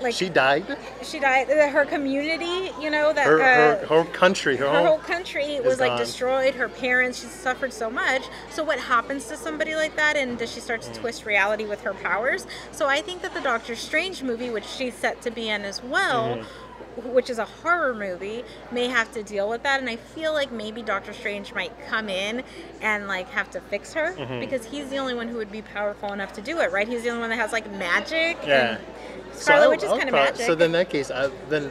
like 0.00 0.14
She 0.14 0.28
died. 0.28 0.64
she 1.02 1.18
died. 1.18 1.48
Her 1.48 1.84
community, 1.84 2.70
you 2.80 2.90
know 2.90 3.12
that 3.12 3.26
Her, 3.26 3.40
uh, 3.40 3.86
her, 3.86 3.86
her 3.86 4.04
country, 4.12 4.56
her, 4.56 4.66
her 4.68 4.78
whole 4.78 4.86
whole. 4.86 4.98
country 4.98 5.60
was 5.60 5.80
like 5.80 5.90
gone. 5.90 5.98
destroyed. 5.98 6.54
Her 6.54 6.68
parents, 6.68 7.20
she 7.20 7.26
suffered 7.26 7.72
so 7.72 7.90
much. 7.90 8.22
So 8.50 8.62
what 8.64 8.78
happens 8.78 9.26
to 9.26 9.36
somebody 9.36 9.74
like 9.74 9.96
that? 9.96 10.16
And 10.16 10.38
does 10.38 10.52
she 10.52 10.60
start 10.60 10.82
Mm. 10.82 10.92
to 10.92 11.00
twist 11.00 11.24
reality 11.24 11.64
with 11.64 11.82
her 11.82 11.94
powers? 11.94 12.46
So 12.72 12.86
I 12.86 13.00
think 13.02 13.22
that 13.22 13.34
the 13.34 13.40
Doctor 13.40 13.74
Strange 13.76 14.22
movie, 14.22 14.50
which 14.50 14.66
she's 14.66 14.94
set 14.94 15.22
to 15.22 15.30
be 15.30 15.48
in 15.48 15.62
as 15.62 15.82
well. 15.82 16.36
Mm-hmm. 16.36 16.65
Which 17.04 17.28
is 17.28 17.38
a 17.38 17.44
horror 17.44 17.94
movie, 17.94 18.42
may 18.72 18.88
have 18.88 19.12
to 19.12 19.22
deal 19.22 19.48
with 19.50 19.62
that, 19.64 19.80
and 19.80 19.88
I 19.88 19.96
feel 19.96 20.32
like 20.32 20.50
maybe 20.50 20.82
Doctor 20.82 21.12
Strange 21.12 21.52
might 21.52 21.72
come 21.88 22.08
in 22.08 22.42
and 22.80 23.06
like 23.06 23.28
have 23.30 23.50
to 23.50 23.60
fix 23.60 23.92
her 23.92 24.14
Mm-hmm. 24.16 24.40
because 24.40 24.64
he's 24.64 24.88
the 24.88 24.96
only 24.96 25.14
one 25.14 25.28
who 25.28 25.36
would 25.36 25.52
be 25.52 25.60
powerful 25.62 26.12
enough 26.14 26.32
to 26.34 26.40
do 26.42 26.58
it, 26.60 26.72
right? 26.72 26.88
He's 26.88 27.02
the 27.02 27.10
only 27.10 27.20
one 27.20 27.30
that 27.30 27.36
has 27.36 27.52
like 27.52 27.70
magic. 27.72 28.38
Yeah. 28.46 28.78
and 28.78 29.34
Scarlet 29.34 29.64
I- 29.66 29.68
Witch 29.68 29.82
is 29.82 29.90
kind 29.90 30.04
of 30.04 30.12
magic. 30.12 30.46
So 30.46 30.54
then 30.54 30.66
in 30.66 30.72
that 30.72 30.88
case, 30.90 31.10
I, 31.10 31.28
then 31.50 31.70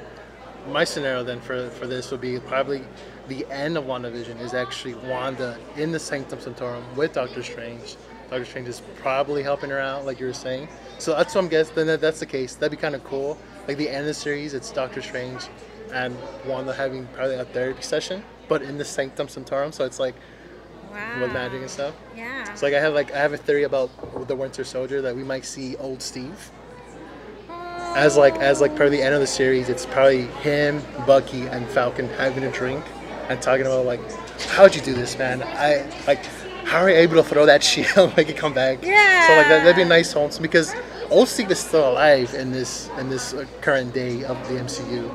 my 0.70 0.84
scenario 0.84 1.24
then 1.24 1.40
for, 1.42 1.70
for 1.72 1.88
this 1.88 2.12
would 2.12 2.22
be 2.22 2.40
probably 2.40 2.84
the 3.28 3.46
end 3.52 3.78
of 3.78 3.86
WandaVision 3.86 4.40
is 4.42 4.54
actually 4.54 4.94
Wanda 4.96 5.58
in 5.76 5.92
the 5.92 6.00
Sanctum 6.00 6.40
Sanctorum 6.40 6.84
with 6.96 7.14
Doctor 7.14 7.42
Strange. 7.42 7.96
Doctor 8.30 8.46
Strange 8.46 8.68
is 8.68 8.82
probably 8.98 9.42
helping 9.44 9.70
her 9.72 9.80
out, 9.80 10.06
like 10.06 10.20
you 10.20 10.26
were 10.28 10.34
saying. 10.34 10.68
So 11.00 11.16
that's 11.16 11.34
what 11.34 11.44
I'm 11.44 11.48
guessing. 11.50 11.74
Then 11.88 12.00
that's 12.00 12.20
the 12.20 12.26
case. 12.26 12.56
That'd 12.56 12.72
be 12.78 12.82
kind 12.82 12.94
of 12.96 13.04
cool. 13.04 13.38
Like 13.68 13.78
the 13.78 13.90
end 13.90 14.02
of 14.02 14.06
the 14.06 14.14
series, 14.14 14.54
it's 14.54 14.72
Doctor 14.72 15.02
Strange 15.02 15.48
and 15.94 16.16
Wanda 16.46 16.74
having 16.74 17.08
probably 17.08 17.36
a 17.36 17.46
therapy 17.46 17.82
session, 17.82 18.24
but 18.48 18.62
in 18.62 18.78
the 18.78 18.86
Sanctum 18.86 19.28
Sanctorum. 19.28 19.72
So 19.72 19.86
it's 19.86 20.00
like 20.00 20.16
wow. 20.92 21.22
with 21.22 21.34
magic 21.34 21.62
and 21.62 21.70
stuff. 21.70 21.96
Yeah. 22.16 22.54
So 22.54 22.66
like 22.66 22.76
I 22.76 22.80
have 22.80 22.94
like 22.94 23.12
I 23.14 23.18
have 23.18 23.34
a 23.34 23.38
theory 23.38 23.64
about 23.64 23.90
the 24.28 24.36
Winter 24.36 24.64
Soldier 24.64 25.02
that 25.02 25.16
we 25.16 25.24
might 25.24 25.46
see 25.46 25.76
old 25.78 26.02
Steve. 26.02 26.52
Oh, 27.50 27.94
as 27.96 28.18
like 28.18 28.36
as 28.36 28.62
like 28.62 28.76
probably 28.76 28.98
the 28.98 29.04
end 29.04 29.16
of 29.16 29.22
the 29.22 29.28
series, 29.28 29.70
it's 29.70 29.86
probably 29.86 30.24
him, 30.44 30.82
Bucky, 31.06 31.48
and 31.48 31.68
Falcon 31.68 32.08
having 32.10 32.44
a 32.44 32.52
drink 32.52 32.84
and 33.30 33.42
talking 33.42 33.66
about 33.66 33.86
like, 33.86 34.00
how'd 34.50 34.76
you 34.76 34.82
do 34.82 34.94
this, 34.94 35.18
man? 35.18 35.42
I 35.44 35.90
like, 36.08 36.24
how 36.66 36.80
are 36.80 36.90
you 36.90 36.96
able 36.98 37.16
to 37.16 37.24
throw 37.24 37.46
that 37.46 37.64
shield, 37.64 38.16
make 38.18 38.30
it 38.30 38.38
come 38.38 38.54
back? 38.54 38.84
Yeah. 38.84 39.28
So 39.28 39.36
like 39.36 39.48
that, 39.48 39.64
that'd 39.64 39.76
be 39.76 39.82
a 39.82 39.86
nice 39.86 40.12
home 40.12 40.32
because 40.42 40.74
Ulster 41.12 41.52
is 41.52 41.60
still 41.60 41.92
alive 41.92 42.34
in 42.34 42.52
this 42.52 42.90
in 43.00 43.10
this 43.10 43.34
uh, 43.34 43.46
current 43.62 43.94
day 43.94 44.24
of 44.24 44.38
the 44.48 44.56
MCU. 44.56 45.10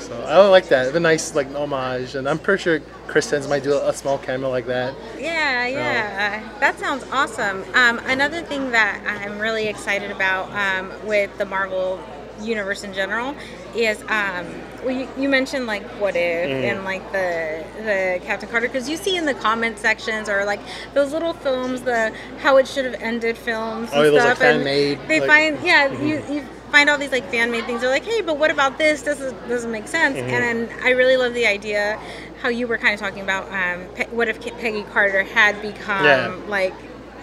So 0.00 0.18
I 0.22 0.38
would 0.38 0.48
like 0.48 0.68
that. 0.68 0.84
It'd 0.84 0.96
a 0.96 1.00
nice 1.00 1.34
like 1.34 1.52
homage, 1.54 2.14
and 2.14 2.28
I'm 2.28 2.38
pretty 2.38 2.62
sure 2.62 2.80
Chris 3.08 3.30
Evans 3.32 3.48
might 3.48 3.62
do 3.62 3.74
a, 3.74 3.90
a 3.90 3.92
small 3.92 4.16
cameo 4.16 4.48
like 4.48 4.66
that. 4.66 4.94
Yeah, 5.18 5.66
yeah, 5.66 6.58
that 6.60 6.78
sounds 6.78 7.04
awesome. 7.12 7.62
Um, 7.74 7.98
another 8.06 8.42
thing 8.42 8.70
that 8.70 9.02
I'm 9.06 9.38
really 9.38 9.66
excited 9.66 10.10
about 10.10 10.50
um, 10.52 11.06
with 11.06 11.36
the 11.36 11.44
Marvel 11.44 12.00
universe 12.40 12.84
in 12.84 12.94
general 12.94 13.34
is 13.74 14.00
um, 14.08 14.46
well, 14.84 14.94
you, 14.94 15.08
you 15.18 15.28
mentioned 15.28 15.66
like 15.66 15.82
what 16.00 16.14
if 16.16 16.48
Mm. 16.48 16.70
and 16.70 16.84
like 16.84 17.10
the 17.12 17.64
the 17.82 18.20
Captain 18.24 18.48
Carter 18.48 18.66
because 18.68 18.88
you 18.88 18.96
see 18.96 19.16
in 19.16 19.24
the 19.26 19.34
comment 19.34 19.78
sections 19.78 20.28
or 20.28 20.44
like 20.44 20.60
those 20.94 21.12
little 21.12 21.32
films 21.32 21.82
the 21.82 22.12
how 22.38 22.56
it 22.56 22.66
should 22.68 22.84
have 22.84 22.94
ended 23.02 23.36
films 23.36 23.90
and 23.90 23.98
Oh, 24.00 24.02
those, 24.04 24.12
like, 24.14 24.22
stuff 24.22 24.40
and 24.42 24.56
fan-made, 24.62 24.98
they 25.08 25.20
like- 25.20 25.28
find 25.28 25.58
yeah 25.64 25.92
you, 26.00 26.22
you 26.32 26.42
find 26.70 26.88
all 26.90 26.98
these 26.98 27.12
like 27.12 27.28
fan 27.30 27.50
made 27.50 27.64
things 27.64 27.80
they're 27.80 27.90
like 27.90 28.04
hey 28.04 28.20
but 28.20 28.36
what 28.38 28.50
about 28.50 28.76
this 28.78 29.02
this 29.02 29.20
is, 29.20 29.32
doesn't 29.48 29.72
make 29.72 29.88
sense 29.88 30.16
Mm-hmm. 30.16 30.28
and 30.30 30.68
then 30.68 30.78
I 30.84 30.90
really 30.90 31.16
love 31.16 31.34
the 31.34 31.46
idea 31.46 31.98
how 32.42 32.48
you 32.50 32.66
were 32.68 32.78
kind 32.78 32.94
of 32.94 33.00
talking 33.00 33.22
about 33.22 33.44
um, 33.50 33.86
Pe- 33.94 34.06
what 34.08 34.28
if 34.28 34.38
Ke- 34.40 34.56
Peggy 34.58 34.82
Carter 34.92 35.22
had 35.24 35.60
become 35.62 36.04
Yeah. 36.04 36.34
like 36.46 36.74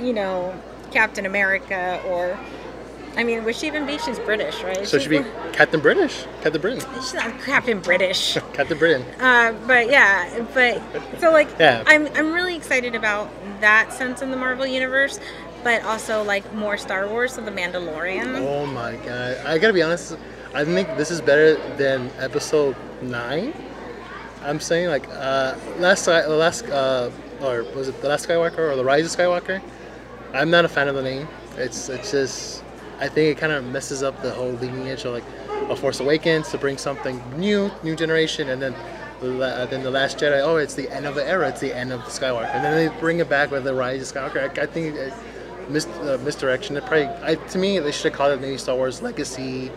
you 0.01 0.13
know 0.13 0.53
Captain 0.91 1.25
America 1.25 2.01
or 2.07 2.37
I 3.17 3.23
mean 3.23 3.43
would 3.43 3.55
she 3.55 3.67
even 3.67 3.85
be 3.85 3.97
she's 3.97 4.19
British 4.19 4.61
right 4.63 4.85
So 4.87 4.99
she'd 4.99 5.09
be 5.09 5.23
Captain 5.53 5.79
British, 5.79 6.25
Captain 6.41 6.61
Britain, 6.61 6.81
she's 6.95 7.13
not 7.13 7.39
Captain 7.41 7.79
British 7.79 8.33
Captain 8.53 8.77
Britain. 8.77 9.03
uh, 9.19 9.53
but 9.67 9.89
yeah 9.89 10.45
but 10.53 10.81
so 11.19 11.31
like 11.31 11.47
Yeah. 11.59 11.83
I'm, 11.87 12.07
I'm 12.15 12.33
really 12.33 12.55
excited 12.55 12.93
about 12.95 13.29
that 13.61 13.93
sense 13.93 14.21
in 14.21 14.31
the 14.31 14.37
Marvel 14.37 14.65
universe 14.67 15.19
but 15.63 15.83
also 15.83 16.23
like 16.23 16.53
more 16.53 16.77
Star 16.77 17.07
Wars 17.07 17.33
so 17.33 17.41
the 17.41 17.51
Mandalorian 17.51 18.35
Oh 18.41 18.65
my 18.65 18.95
god! 18.97 19.37
I 19.45 19.57
gotta 19.57 19.73
be 19.73 19.81
honest. 19.81 20.17
I 20.53 20.63
think 20.63 20.87
this 20.95 21.09
is 21.11 21.19
better 21.21 21.55
than 21.75 22.09
episode 22.19 22.75
nine. 23.01 23.53
I'm 24.43 24.59
saying 24.59 24.89
like 24.89 25.07
uh, 25.09 25.55
last 25.79 26.05
last 26.07 26.65
uh, 26.65 27.09
or 27.41 27.63
was 27.75 27.87
it 27.87 27.99
the 28.01 28.07
last 28.09 28.27
Skywalker 28.27 28.59
or 28.59 28.75
the 28.75 28.83
Rise 28.85 29.05
of 29.11 29.19
Skywalker? 29.19 29.59
I'm 30.33 30.49
not 30.51 30.65
a 30.65 30.69
fan 30.69 30.87
of 30.87 30.95
the 30.95 31.01
name. 31.01 31.27
It's 31.57 31.89
it's 31.89 32.11
just 32.11 32.63
I 32.99 33.07
think 33.07 33.37
it 33.37 33.39
kind 33.39 33.51
of 33.51 33.63
messes 33.65 34.03
up 34.03 34.21
the 34.21 34.31
whole 34.31 34.51
lineage 34.51 35.05
of 35.05 35.13
like 35.13 35.23
a 35.69 35.75
Force 35.75 35.99
Awakens 35.99 36.49
to 36.51 36.57
bring 36.57 36.77
something 36.77 37.21
new, 37.37 37.71
new 37.83 37.95
generation, 37.95 38.49
and 38.49 38.61
then 38.61 38.75
the 39.21 39.43
uh, 39.43 39.65
then 39.65 39.83
the 39.83 39.91
Last 39.91 40.17
Jedi. 40.17 40.41
Oh, 40.41 40.57
it's 40.57 40.75
the 40.75 40.89
end 40.91 41.05
of 41.05 41.15
the 41.15 41.27
era. 41.27 41.49
It's 41.49 41.61
the 41.61 41.75
end 41.75 41.91
of 41.91 42.03
the 42.05 42.11
Skywalker, 42.11 42.53
and 42.53 42.63
then 42.63 42.75
they 42.75 42.99
bring 42.99 43.19
it 43.19 43.29
back 43.29 43.51
with 43.51 43.63
the 43.63 43.73
Rise 43.73 44.01
of 44.01 44.15
Skywalker. 44.15 44.57
I, 44.57 44.61
I 44.61 44.65
think 44.65 44.95
it, 44.95 45.13
mis- 45.69 45.87
uh, 45.87 46.19
misdirection. 46.23 46.77
It 46.77 46.85
probably 46.85 47.07
I, 47.23 47.35
to 47.35 47.57
me 47.57 47.79
they 47.79 47.91
should 47.91 48.05
have 48.05 48.13
called 48.13 48.33
it 48.33 48.41
maybe 48.41 48.57
Star 48.57 48.75
Wars 48.75 49.01
Legacy 49.01 49.71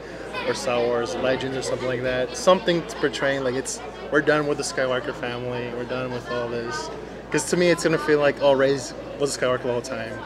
or 0.47 0.55
Star 0.55 0.81
Wars 0.81 1.15
Legends 1.17 1.57
or 1.57 1.63
something 1.63 1.89
like 1.89 2.03
that. 2.03 2.37
Something 2.37 2.87
to 2.87 2.97
portraying 2.97 3.45
like 3.45 3.55
it's 3.55 3.81
we're 4.13 4.23
done 4.23 4.47
with 4.47 4.59
the 4.59 4.65
Skywalker 4.65 5.15
family. 5.15 5.71
We're 5.75 5.85
done 5.85 6.13
with 6.13 6.31
all 6.31 6.49
this. 6.49 6.91
Because 7.27 7.49
to 7.51 7.57
me, 7.57 7.69
it's 7.69 7.85
gonna 7.85 7.99
feel 7.99 8.21
like 8.21 8.41
oh, 8.41 8.53
Rey's 8.53 8.95
was 9.19 9.37
a 9.37 9.41
Skywalker 9.41 9.65
the 9.65 9.73
whole 9.73 9.83
time. 9.83 10.19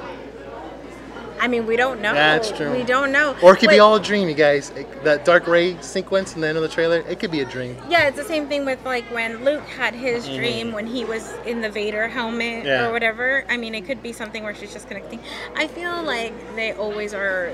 I 1.42 1.49
mean 1.49 1.66
we 1.66 1.76
don't 1.76 2.00
know 2.00 2.14
That's 2.14 2.52
true. 2.52 2.70
we 2.72 2.84
don't 2.84 3.11
know 3.11 3.34
Or 3.42 3.54
it 3.54 3.56
could 3.58 3.68
be 3.70 3.80
all 3.80 3.96
a 3.96 4.00
dream, 4.00 4.28
you 4.28 4.34
guys. 4.34 4.70
It- 4.70 4.87
that 5.02 5.25
Dark 5.25 5.49
Ray 5.49 5.76
sequence 5.82 6.37
in 6.37 6.40
the 6.40 6.46
end 6.46 6.56
of 6.56 6.62
the 6.62 6.68
trailer, 6.68 6.99
it 7.08 7.18
could 7.18 7.32
be 7.32 7.40
a 7.40 7.44
dream. 7.44 7.76
Yeah, 7.88 8.06
it's 8.06 8.16
the 8.16 8.22
same 8.25 8.46
thing 8.46 8.64
with 8.64 8.78
like 8.84 9.04
when 9.06 9.44
Luke 9.44 9.66
had 9.66 9.92
his 9.94 10.25
dream 10.28 10.70
when 10.70 10.87
he 10.87 11.04
was 11.04 11.34
in 11.44 11.61
the 11.61 11.68
Vader 11.68 12.06
helmet 12.06 12.58
Mm-hmm. 12.61 12.66
Yeah. 12.68 12.87
or 12.87 12.92
whatever. 12.92 13.44
I 13.49 13.56
mean, 13.56 13.75
it 13.75 13.84
could 13.84 14.00
be 14.02 14.12
something 14.12 14.44
where 14.44 14.54
she's 14.54 14.72
just 14.72 14.87
connecting. 14.87 15.18
I 15.56 15.66
feel 15.66 16.02
like 16.04 16.32
they 16.54 16.72
always 16.72 17.12
are. 17.12 17.52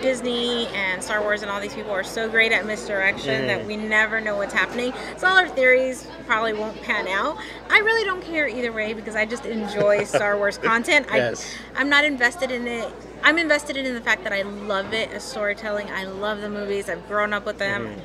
Disney 0.00 0.66
and 0.68 1.02
Star 1.02 1.20
Wars 1.20 1.42
and 1.42 1.50
all 1.50 1.60
these 1.60 1.74
people 1.74 1.90
are 1.90 2.04
so 2.04 2.28
great 2.28 2.52
at 2.52 2.66
misdirection 2.66 3.46
that 3.46 3.58
Mm-hmm. 3.58 3.68
we 3.68 3.76
never 3.76 4.20
know 4.20 4.36
what's 4.36 4.54
happening. 4.54 4.92
So 5.16 5.26
all 5.26 5.36
our 5.36 5.48
theories 5.48 6.06
probably 6.26 6.52
won't 6.52 6.80
pan 6.82 7.08
out. 7.08 7.36
I 7.68 7.78
really 7.78 8.04
don't 8.04 8.22
care 8.22 8.46
either 8.46 8.72
way 8.72 8.94
because 8.94 9.16
I 9.16 9.24
just 9.26 9.44
enjoy 9.46 10.04
Star 10.16 10.36
Wars 10.36 10.58
content. 10.58 11.06
Yes. 11.12 11.44
I, 11.74 11.80
I'm 11.80 11.88
not 11.88 12.04
invested 12.04 12.50
in 12.50 12.66
it. 12.68 12.88
I'm 13.22 13.36
invested 13.38 13.76
in 13.76 13.94
the 13.94 14.00
fact 14.00 14.22
that 14.24 14.32
I 14.32 14.42
love 14.42 14.92
it 14.92 15.10
as 15.10 15.24
storytelling. 15.24 15.90
I 15.90 16.04
love 16.04 16.40
the 16.40 16.50
movies. 16.50 16.88
I've 16.88 17.06
grown 17.08 17.32
up 17.32 17.44
with 17.46 17.58
them 17.58 18.00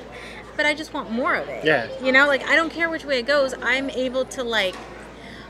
but 0.56 0.68
I 0.68 0.76
just 0.76 0.94
want 0.94 1.10
more 1.10 1.34
of 1.34 1.50
it. 1.50 1.66
Yeah. 1.66 1.88
You 2.04 2.12
know, 2.12 2.28
like 2.28 2.48
I 2.48 2.56
don't 2.56 2.72
care 2.72 2.88
which 2.88 3.06
way 3.06 3.18
it 3.18 3.26
goes. 3.26 3.56
I'm 3.64 3.90
able 3.90 4.24
to 4.26 4.44
like, 4.44 4.76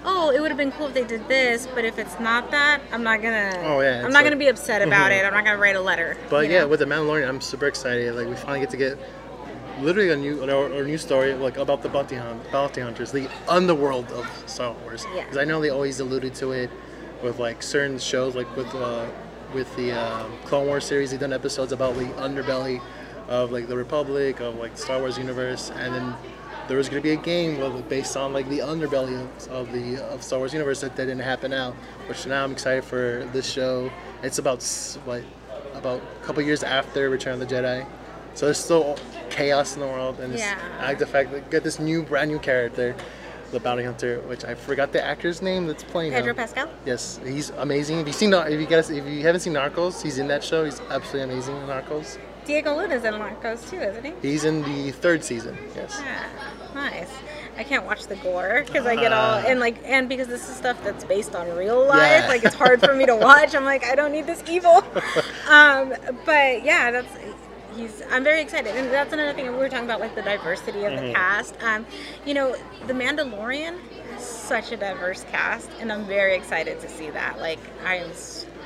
oh, 0.05 0.31
it 0.31 0.39
would 0.41 0.49
have 0.51 0.57
been 0.57 0.71
cool 0.73 0.87
if 0.87 0.93
they 0.93 1.03
did 1.03 1.27
this, 1.27 1.67
but 1.73 1.85
if 1.85 1.97
it's 1.97 2.19
not 2.19 2.51
that, 2.51 2.81
I'm 2.91 3.03
not 3.03 3.21
gonna. 3.21 3.51
Oh, 3.63 3.79
yeah, 3.81 3.97
I'm 3.97 4.03
not 4.03 4.13
like- 4.13 4.25
gonna 4.25 4.35
be 4.35 4.47
upset 4.47 4.81
about 4.87 5.11
Mhm. 5.11 5.19
it. 5.19 5.25
I'm 5.25 5.33
not 5.33 5.45
gonna 5.45 5.57
write 5.57 5.75
a 5.75 5.81
letter. 5.81 6.17
But 6.29 6.49
yeah, 6.49 6.61
know? 6.61 6.67
with 6.69 6.79
the 6.79 6.85
Mandalorian, 6.85 7.27
I'm 7.27 7.41
super 7.41 7.67
excited. 7.67 8.13
Like 8.15 8.27
we 8.27 8.35
finally 8.35 8.59
get 8.59 8.69
to 8.71 8.77
get 8.77 8.97
literally 9.81 10.11
a 10.11 10.15
new 10.15 10.49
or, 10.49 10.83
new 10.83 10.97
story 10.97 11.33
like 11.33 11.57
about 11.57 11.81
the 11.81 11.89
bounty 11.89 12.15
hunt, 12.15 12.51
bounty 12.51 12.81
hunters, 12.81 13.11
the 13.11 13.27
underworld 13.47 14.11
of 14.11 14.25
Star 14.45 14.73
Wars. 14.83 15.05
Yeah. 15.15 15.23
Because 15.23 15.37
I 15.37 15.45
know 15.45 15.61
they 15.61 15.69
always 15.69 15.99
alluded 15.99 16.35
to 16.35 16.51
it 16.51 16.69
with 17.23 17.39
like 17.39 17.63
certain 17.63 17.97
shows, 17.99 18.35
like 18.35 18.53
with 18.55 18.73
uh, 18.75 19.05
with 19.53 19.73
the 19.75 19.91
um, 19.93 20.31
Clone 20.45 20.67
Wars 20.67 20.85
series. 20.85 21.11
They've 21.11 21.19
done 21.19 21.33
episodes 21.33 21.71
about 21.71 21.95
the 21.95 22.05
underbelly 22.21 22.81
of 23.29 23.51
like 23.51 23.67
the 23.67 23.77
Republic, 23.77 24.39
of 24.41 24.55
like 24.55 24.71
the 24.75 24.81
Star 24.81 24.99
Wars 24.99 25.17
universe, 25.17 25.71
and 25.75 25.93
then 25.95 26.13
there 26.67 26.77
was 26.77 26.89
going 26.89 27.01
to 27.01 27.03
be 27.03 27.13
a 27.13 27.21
game 27.21 27.83
based 27.89 28.15
on 28.15 28.33
like 28.33 28.47
the 28.49 28.59
underbelly 28.59 29.21
of, 29.21 29.47
of 29.49 29.71
the 29.71 30.03
of 30.11 30.23
Star 30.23 30.39
Wars 30.39 30.53
universe 30.53 30.81
that, 30.81 30.95
that 30.95 31.05
didn't 31.05 31.21
happen 31.21 31.51
now. 31.51 31.75
Which 32.07 32.25
now 32.25 32.43
I'm 32.43 32.51
excited 32.51 32.83
for 32.83 33.27
this 33.33 33.49
show. 33.49 33.91
It's 34.21 34.37
about 34.37 34.63
what 35.05 35.23
about 35.73 36.01
a 36.01 36.25
couple 36.25 36.41
years 36.43 36.63
after 36.63 37.09
Return 37.09 37.33
of 37.33 37.39
the 37.39 37.55
Jedi, 37.55 37.85
so 38.33 38.45
there's 38.45 38.57
still 38.57 38.97
chaos 39.29 39.75
in 39.75 39.81
the 39.81 39.87
world, 39.87 40.19
and 40.19 40.33
Yeah. 40.37 40.57
I 40.79 40.87
like 40.87 40.99
the 40.99 41.05
fact 41.05 41.31
that 41.31 41.49
get 41.49 41.63
this 41.63 41.79
new 41.79 42.03
brand 42.03 42.31
new 42.31 42.39
character, 42.39 42.95
the 43.51 43.59
bounty 43.59 43.83
hunter, 43.83 44.19
which 44.21 44.45
I 44.45 44.55
forgot 44.55 44.91
the 44.93 45.03
actor's 45.03 45.41
name 45.41 45.67
that's 45.67 45.83
playing 45.83 46.11
Pedro 46.11 46.31
him. 46.31 46.35
Pascal. 46.35 46.69
Yes, 46.85 47.19
he's 47.25 47.49
amazing. 47.51 47.99
If 47.99 48.07
you 48.07 48.13
seen 48.13 48.33
if 48.33 48.59
you 48.59 48.65
guys 48.67 48.89
if 48.89 49.05
you 49.05 49.21
haven't 49.21 49.41
seen 49.41 49.53
Narcos, 49.53 50.01
he's 50.01 50.17
in 50.17 50.27
that 50.27 50.43
show. 50.43 50.65
He's 50.65 50.79
absolutely 50.89 51.33
amazing 51.33 51.57
in 51.57 51.63
Narcos. 51.67 52.17
Diego 52.45 52.75
Luna's 52.75 53.03
in 53.03 53.13
Narcos 53.13 53.69
too, 53.69 53.77
isn't 53.79 54.03
he? 54.05 54.13
He's 54.21 54.43
in 54.45 54.61
the 54.63 54.91
third 54.91 55.23
season. 55.23 55.57
Yes. 55.75 56.01
Yeah, 56.03 56.23
nice. 56.75 57.09
I 57.57 57.63
can't 57.63 57.85
watch 57.85 58.07
the 58.07 58.15
gore 58.17 58.63
because 58.65 58.85
I 58.87 58.95
get 58.95 59.13
all 59.13 59.35
Ah. 59.39 59.43
and 59.47 59.59
like 59.59 59.77
and 59.85 60.09
because 60.09 60.27
this 60.27 60.49
is 60.49 60.55
stuff 60.55 60.83
that's 60.83 61.03
based 61.03 61.35
on 61.35 61.47
real 61.55 61.85
life. 61.85 62.23
Yeah. 62.23 62.27
Like 62.27 62.43
it's 62.43 62.55
hard 62.55 62.79
for 62.81 62.93
me 62.95 63.05
to 63.05 63.15
watch. 63.15 63.53
I'm 63.55 63.65
like 63.65 63.83
I 63.85 63.95
don't 63.95 64.11
need 64.11 64.25
this 64.25 64.43
evil. 64.49 64.83
um, 65.49 65.93
but 66.25 66.63
yeah, 66.63 66.89
that's 66.91 67.15
he's. 67.77 68.01
I'm 68.11 68.23
very 68.23 68.41
excited, 68.41 68.75
and 68.75 68.91
that's 68.91 69.13
another 69.13 69.33
thing 69.33 69.45
we 69.51 69.57
were 69.57 69.69
talking 69.69 69.85
about, 69.85 69.99
like 69.99 70.15
the 70.15 70.21
diversity 70.23 70.83
of 70.85 70.93
Mm-hmm. 70.93 71.07
the 71.07 71.13
cast. 71.13 71.61
Um, 71.63 71.85
you 72.25 72.33
know, 72.33 72.55
the 72.87 72.93
Mandalorian 72.93 73.77
has 74.13 74.25
such 74.27 74.71
a 74.71 74.77
diverse 74.77 75.23
cast, 75.31 75.69
and 75.79 75.91
I'm 75.91 76.05
very 76.05 76.35
excited 76.35 76.79
to 76.81 76.89
see 76.89 77.09
that. 77.11 77.39
Like 77.39 77.59
I 77.85 77.97
am. 77.97 78.09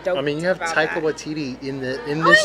I 0.07 0.21
mean, 0.21 0.39
you 0.39 0.45
have 0.47 0.59
Taika 0.59 0.73
that. 0.95 1.03
Waititi 1.03 1.61
in 1.61 1.81
the 1.81 2.01
in 2.09 2.23
this. 2.23 2.39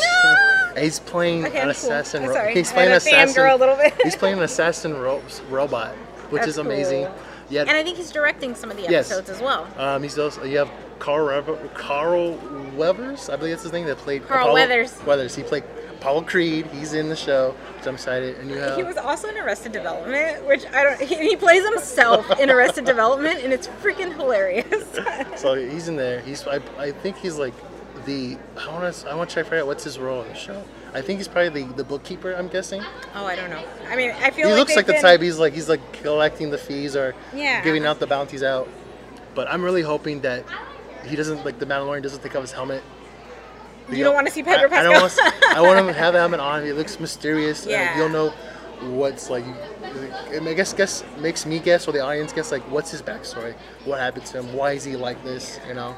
He's 0.76 0.98
playing 1.00 1.44
Okay, 1.46 1.56
an 1.58 1.62
cool. 1.62 1.70
assassin. 1.70 2.26
Ro- 2.26 2.32
sorry. 2.34 2.54
He's 2.54 2.72
playing 2.72 2.88
an 2.92 3.00
had 3.00 3.02
a 3.02 3.04
fangirl 3.04 3.24
assassin. 3.24 3.50
a 3.50 3.56
little 3.56 3.76
bit. 3.76 3.94
he's 4.02 4.16
playing 4.16 4.38
an 4.38 4.42
assassin 4.44 4.94
ro- 4.98 5.22
robot, 5.48 5.94
which 6.30 6.40
That's 6.40 6.50
is 6.52 6.58
amazing. 6.58 7.06
cool. 7.06 7.14
Yeah. 7.50 7.62
And 7.62 7.70
I 7.72 7.82
think 7.82 7.96
he's 7.98 8.10
directing 8.10 8.54
some 8.54 8.70
of 8.70 8.76
the 8.76 8.84
Yes. 8.84 9.10
episodes 9.10 9.28
as 9.30 9.40
well. 9.42 9.68
Um, 9.76 10.02
he's 10.02 10.18
also 10.18 10.44
you 10.44 10.58
have 10.58 10.70
Carl 10.98 11.26
Rev- 11.26 11.74
Carl 11.74 12.38
Weathers, 12.76 13.28
I 13.28 13.36
believe 13.36 13.52
that's 13.52 13.64
his 13.64 13.72
name 13.72 13.86
that 13.86 13.98
played 13.98 14.26
Carl 14.26 14.40
Apollo- 14.44 14.54
Weathers. 14.54 15.04
Weathers. 15.04 15.34
He 15.34 15.42
played 15.42 15.64
Apollo 16.00 16.22
Creed. 16.22 16.66
He's 16.72 16.94
in 16.94 17.08
the 17.08 17.16
show, 17.16 17.54
which 17.76 17.86
I'm 17.86 17.94
excited. 17.94 18.38
And 18.38 18.48
you 18.50 18.56
have 18.56 18.76
He 18.76 18.82
was 18.84 18.96
also 18.96 19.28
in 19.28 19.36
Arrested 19.36 19.72
Development, 19.72 20.44
which 20.46 20.64
I 20.72 20.82
don't. 20.84 21.00
He, 21.00 21.16
he 21.30 21.36
plays 21.36 21.64
himself 21.64 22.40
in 22.40 22.48
Arrested 22.50 22.84
Development, 22.84 23.40
and 23.42 23.52
it's 23.52 23.66
freaking 23.82 24.14
hilarious. 24.14 24.84
so 25.36 25.54
he's 25.54 25.88
in 25.88 25.96
there. 25.96 26.20
He's 26.20 26.46
I, 26.46 26.60
I 26.78 26.90
think 26.92 27.16
he's 27.18 27.36
like 27.38 27.52
the 28.04 28.36
I 28.58 28.68
want 28.72 28.94
to 28.94 29.08
I 29.10 29.14
want 29.14 29.30
to 29.30 29.34
try 29.34 29.42
to 29.42 29.48
figure 29.48 29.60
out 29.60 29.66
what's 29.66 29.84
his 29.84 29.98
role 29.98 30.22
in 30.22 30.28
the 30.28 30.34
show. 30.34 30.62
I 30.94 31.00
think 31.00 31.18
he's 31.18 31.28
probably 31.28 31.62
the, 31.64 31.72
the 31.74 31.84
bookkeeper. 31.84 32.34
I'm 32.34 32.48
guessing. 32.48 32.82
oh, 33.14 33.24
I 33.26 33.34
don't 33.34 33.48
know. 33.50 33.64
I 33.88 33.96
mean, 33.96 34.10
I 34.10 34.30
feel 34.30 34.30
like 34.30 34.34
He 34.36 34.44
like 34.44 34.58
looks 34.58 34.76
like 34.76 34.86
the 34.86 34.92
been- 34.92 35.02
type. 35.02 35.22
He's 35.22 35.38
like 35.38 35.52
he's 35.54 35.68
like 35.68 35.92
collecting 35.94 36.50
the 36.50 36.58
fees 36.58 36.94
or 36.96 37.14
Yeah. 37.34 37.62
giving 37.64 37.86
out 37.86 37.98
the 38.00 38.06
bounties 38.06 38.42
out. 38.42 38.68
But 39.34 39.50
I'm 39.50 39.62
really 39.62 39.82
hoping 39.82 40.20
that 40.20 40.44
he 41.06 41.16
doesn't 41.16 41.44
like 41.44 41.58
the 41.58 41.66
Mandalorian 41.66 42.02
doesn't 42.02 42.22
take 42.22 42.36
off 42.36 42.42
his 42.42 42.52
helmet. 42.52 42.82
You 43.90 44.04
don't 44.04 44.14
want 44.14 44.26
to 44.28 44.32
see 44.32 44.42
Pedro 44.42 44.70
I, 44.70 44.80
I 44.80 44.82
don't 44.82 45.00
want. 45.00 45.12
to- 45.12 45.32
I 45.56 45.60
want 45.60 45.78
him 45.80 45.86
to 45.86 45.92
have 45.92 46.12
the 46.12 46.20
helmet 46.20 46.40
on. 46.40 46.64
He 46.64 46.72
looks 46.72 47.00
mysterious. 47.00 47.66
Yeah. 47.66 47.96
You'll 47.96 48.08
know 48.10 48.30
what's 48.90 49.28
like. 49.30 49.44
I 49.84 50.54
guess 50.54 50.72
guess 50.72 51.04
makes 51.18 51.44
me 51.46 51.58
guess 51.58 51.86
or 51.88 51.92
the 51.92 52.00
audience 52.00 52.32
guess 52.32 52.50
like 52.52 52.62
what's 52.70 52.90
his 52.90 53.02
backstory, 53.02 53.54
what 53.84 53.98
happened 54.00 54.24
to 54.26 54.38
him, 54.42 54.54
why 54.54 54.72
is 54.72 54.84
he 54.84 54.96
like 54.96 55.22
this, 55.24 55.58
you 55.68 55.74
know? 55.74 55.94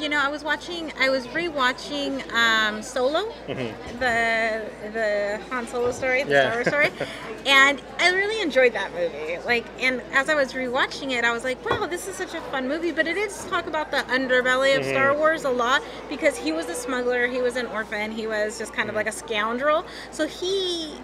You 0.00 0.08
know, 0.08 0.18
I 0.20 0.28
was 0.28 0.44
watching, 0.44 0.92
I 1.00 1.10
was 1.10 1.26
rewatching 1.28 2.30
um, 2.32 2.82
Solo, 2.82 3.32
the 3.46 4.62
the 4.92 5.40
Han 5.50 5.66
Solo 5.66 5.90
story, 5.92 6.22
the 6.22 6.30
Yeah. 6.32 6.42
Star 6.42 6.54
Wars 6.82 6.92
story, 6.94 7.08
and 7.46 7.80
I 7.98 8.10
really 8.12 8.40
enjoyed 8.40 8.72
that 8.74 8.92
movie. 8.92 9.38
Like, 9.44 9.66
and 9.80 10.00
as 10.12 10.28
I 10.28 10.34
was 10.34 10.52
rewatching 10.52 11.12
it, 11.12 11.24
I 11.24 11.32
was 11.32 11.44
like, 11.44 11.62
wow, 11.68 11.86
this 11.86 12.08
is 12.08 12.16
such 12.16 12.34
a 12.34 12.40
fun 12.52 12.68
movie. 12.68 12.92
But 12.92 13.06
it 13.06 13.16
is 13.16 13.44
talk 13.46 13.66
about 13.66 13.90
the 13.90 13.98
underbelly 14.08 14.76
of 14.78 14.84
Star 14.84 15.16
Wars 15.16 15.44
a 15.44 15.50
lot 15.50 15.82
because 16.08 16.36
he 16.36 16.52
was 16.52 16.68
a 16.68 16.74
smuggler, 16.74 17.26
he 17.26 17.40
was 17.40 17.56
an 17.56 17.66
orphan, 17.66 18.12
he 18.12 18.26
was 18.26 18.58
just 18.58 18.72
kind 18.72 18.88
of 18.88 18.94
like 18.94 19.06
a 19.08 19.12
scoundrel. 19.12 19.84
So 20.10 20.26
he, 20.26 20.94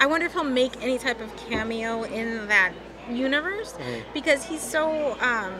I 0.00 0.06
wonder 0.06 0.26
if 0.26 0.32
he'll 0.32 0.44
make 0.44 0.82
any 0.82 0.98
type 0.98 1.20
of 1.20 1.34
cameo 1.48 2.02
in 2.04 2.46
that 2.48 2.72
universe 3.10 3.74
because 4.14 4.44
he's 4.44 4.62
so. 4.62 5.16
Um, 5.20 5.52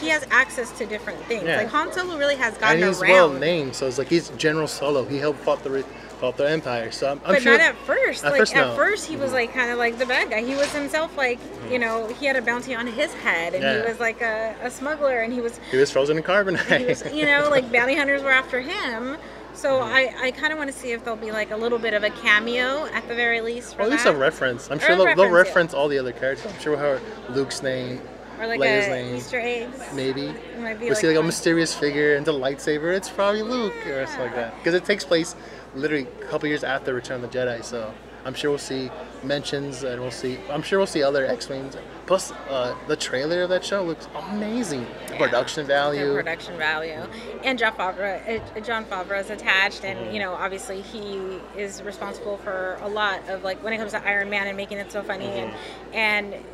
he 0.00 0.08
has 0.08 0.26
access 0.30 0.70
to 0.78 0.86
different 0.86 1.18
things. 1.24 1.44
Yeah. 1.44 1.58
Like 1.58 1.68
Han 1.68 1.92
Solo 1.92 2.16
really 2.18 2.36
has 2.36 2.56
gotten 2.58 2.76
and 2.82 2.86
he's 2.86 3.02
around. 3.02 3.12
well 3.12 3.32
named, 3.32 3.74
so 3.74 3.86
it's 3.86 3.98
like 3.98 4.08
he's 4.08 4.28
General 4.30 4.68
Solo. 4.68 5.04
He 5.04 5.18
helped 5.18 5.40
fought 5.40 5.62
the 5.62 5.84
fought 6.18 6.36
the 6.36 6.50
Empire. 6.50 6.90
So 6.90 7.10
I'm, 7.10 7.20
I'm 7.24 7.34
but 7.34 7.42
sure. 7.42 7.52
not 7.52 7.60
at 7.60 7.76
first. 7.78 8.24
At 8.24 8.32
like 8.32 8.40
first, 8.40 8.56
at 8.56 8.76
first, 8.76 9.06
he 9.06 9.16
was 9.16 9.26
mm-hmm. 9.26 9.34
like 9.34 9.52
kind 9.54 9.70
of 9.70 9.78
like 9.78 9.98
the 9.98 10.06
bad 10.06 10.30
guy. 10.30 10.42
He 10.42 10.54
was 10.54 10.72
himself 10.72 11.16
like 11.16 11.38
you 11.38 11.46
mm-hmm. 11.46 11.80
know 11.80 12.08
he 12.08 12.26
had 12.26 12.36
a 12.36 12.42
bounty 12.42 12.74
on 12.74 12.86
his 12.86 13.12
head, 13.14 13.54
and 13.54 13.62
Yeah. 13.62 13.82
he 13.82 13.88
was 13.88 14.00
like 14.00 14.20
a, 14.20 14.54
a 14.62 14.70
smuggler, 14.70 15.20
and 15.20 15.32
he 15.32 15.40
was 15.40 15.58
he 15.70 15.76
was 15.76 15.90
frozen 15.90 16.16
in 16.16 16.22
carbonite. 16.22 16.86
was 16.86 17.04
you 17.12 17.24
know 17.24 17.48
like 17.50 17.70
bounty 17.72 17.96
hunters 17.96 18.22
were 18.22 18.32
after 18.32 18.60
him. 18.60 19.16
So 19.54 19.80
mm-hmm. 19.80 19.92
I, 19.92 20.26
I 20.26 20.30
kind 20.30 20.52
of 20.52 20.58
want 20.58 20.70
to 20.70 20.76
see 20.76 20.92
if 20.92 21.02
there'll 21.02 21.18
be 21.18 21.32
like 21.32 21.50
a 21.50 21.56
little 21.56 21.78
bit 21.78 21.94
of 21.94 22.04
a 22.04 22.10
cameo 22.10 22.86
at 22.86 23.08
the 23.08 23.14
very 23.14 23.40
least. 23.40 23.76
Or 23.76 23.82
at 23.82 23.90
least 23.90 24.04
that. 24.04 24.14
a 24.14 24.18
reference. 24.18 24.70
I'm 24.70 24.78
Or 24.78 24.80
sure 24.80 24.96
they'll, 24.96 25.04
they'll 25.06 25.14
reference, 25.14 25.30
yeah. 25.30 25.36
reference 25.38 25.74
all 25.74 25.88
the 25.88 25.98
other 25.98 26.12
characters. 26.12 26.52
I'm 26.52 26.60
sure 26.60 26.76
we'll 26.76 26.98
have 26.98 27.02
Luke's 27.34 27.60
name, 27.60 28.00
or 28.40 28.46
like 28.46 28.60
Leia's 28.60 28.86
a 28.86 28.90
name, 28.90 29.16
Easter 29.16 29.38
eggs. 29.40 29.80
maybe. 29.94 30.22
It 30.26 30.58
might 30.60 30.78
be 30.78 30.86
We'll 30.86 30.94
see 30.94 31.08
like 31.08 31.16
a 31.16 31.22
mysterious 31.22 31.74
figure 31.74 32.14
and 32.16 32.24
the 32.26 32.32
lightsaber. 32.32 32.94
It's 32.96 33.08
probably 33.08 33.42
Luke 33.42 33.74
or 33.86 34.06
something 34.06 34.26
like 34.26 34.34
that. 34.34 34.56
Because 34.58 34.74
it 34.74 34.84
takes 34.84 35.04
place 35.04 35.34
literally 35.74 36.06
a 36.20 36.24
couple 36.26 36.48
years 36.48 36.64
after 36.64 36.94
Return 36.94 37.22
of 37.22 37.30
the 37.30 37.38
Jedi. 37.38 37.64
So 37.64 37.92
I'm 38.24 38.34
sure 38.34 38.50
we'll 38.50 38.58
see 38.58 38.90
mentions 39.22 39.82
and 39.82 40.00
we'll 40.00 40.10
see. 40.10 40.38
I'm 40.50 40.62
sure 40.62 40.78
we'll 40.78 40.86
see 40.86 41.02
other 41.02 41.26
X-wings. 41.26 41.76
Plus, 42.06 42.32
uh, 42.48 42.74
the 42.86 42.96
trailer 42.96 43.42
of 43.42 43.50
that 43.50 43.64
show 43.64 43.82
looks 43.82 44.08
amazing. 44.16 44.86
The 45.08 45.12
Yeah. 45.14 45.18
production 45.18 45.64
The 45.64 45.68
value. 45.74 46.14
production 46.14 46.56
value, 46.56 47.02
and 47.44 47.58
Jon 47.58 47.72
Favreau, 47.74 48.40
uh, 48.56 48.60
Jon 48.60 48.84
Favreau 48.86 49.20
is 49.20 49.28
attached, 49.28 49.84
and 49.84 49.98
Mm-hmm. 49.98 50.14
you 50.14 50.20
know, 50.20 50.32
obviously 50.32 50.80
he 50.80 51.38
is 51.56 51.82
responsible 51.82 52.38
for 52.38 52.78
a 52.80 52.88
lot 52.88 53.28
of 53.28 53.44
like 53.44 53.62
when 53.62 53.72
it 53.74 53.76
comes 53.78 53.92
to 53.92 54.02
Iron 54.06 54.30
Man 54.30 54.46
and 54.46 54.56
making 54.56 54.78
it 54.78 54.90
so 54.90 55.02
funny, 55.02 55.26
Mm-hmm. 55.26 55.94
and 55.94 56.34
and 56.34 56.44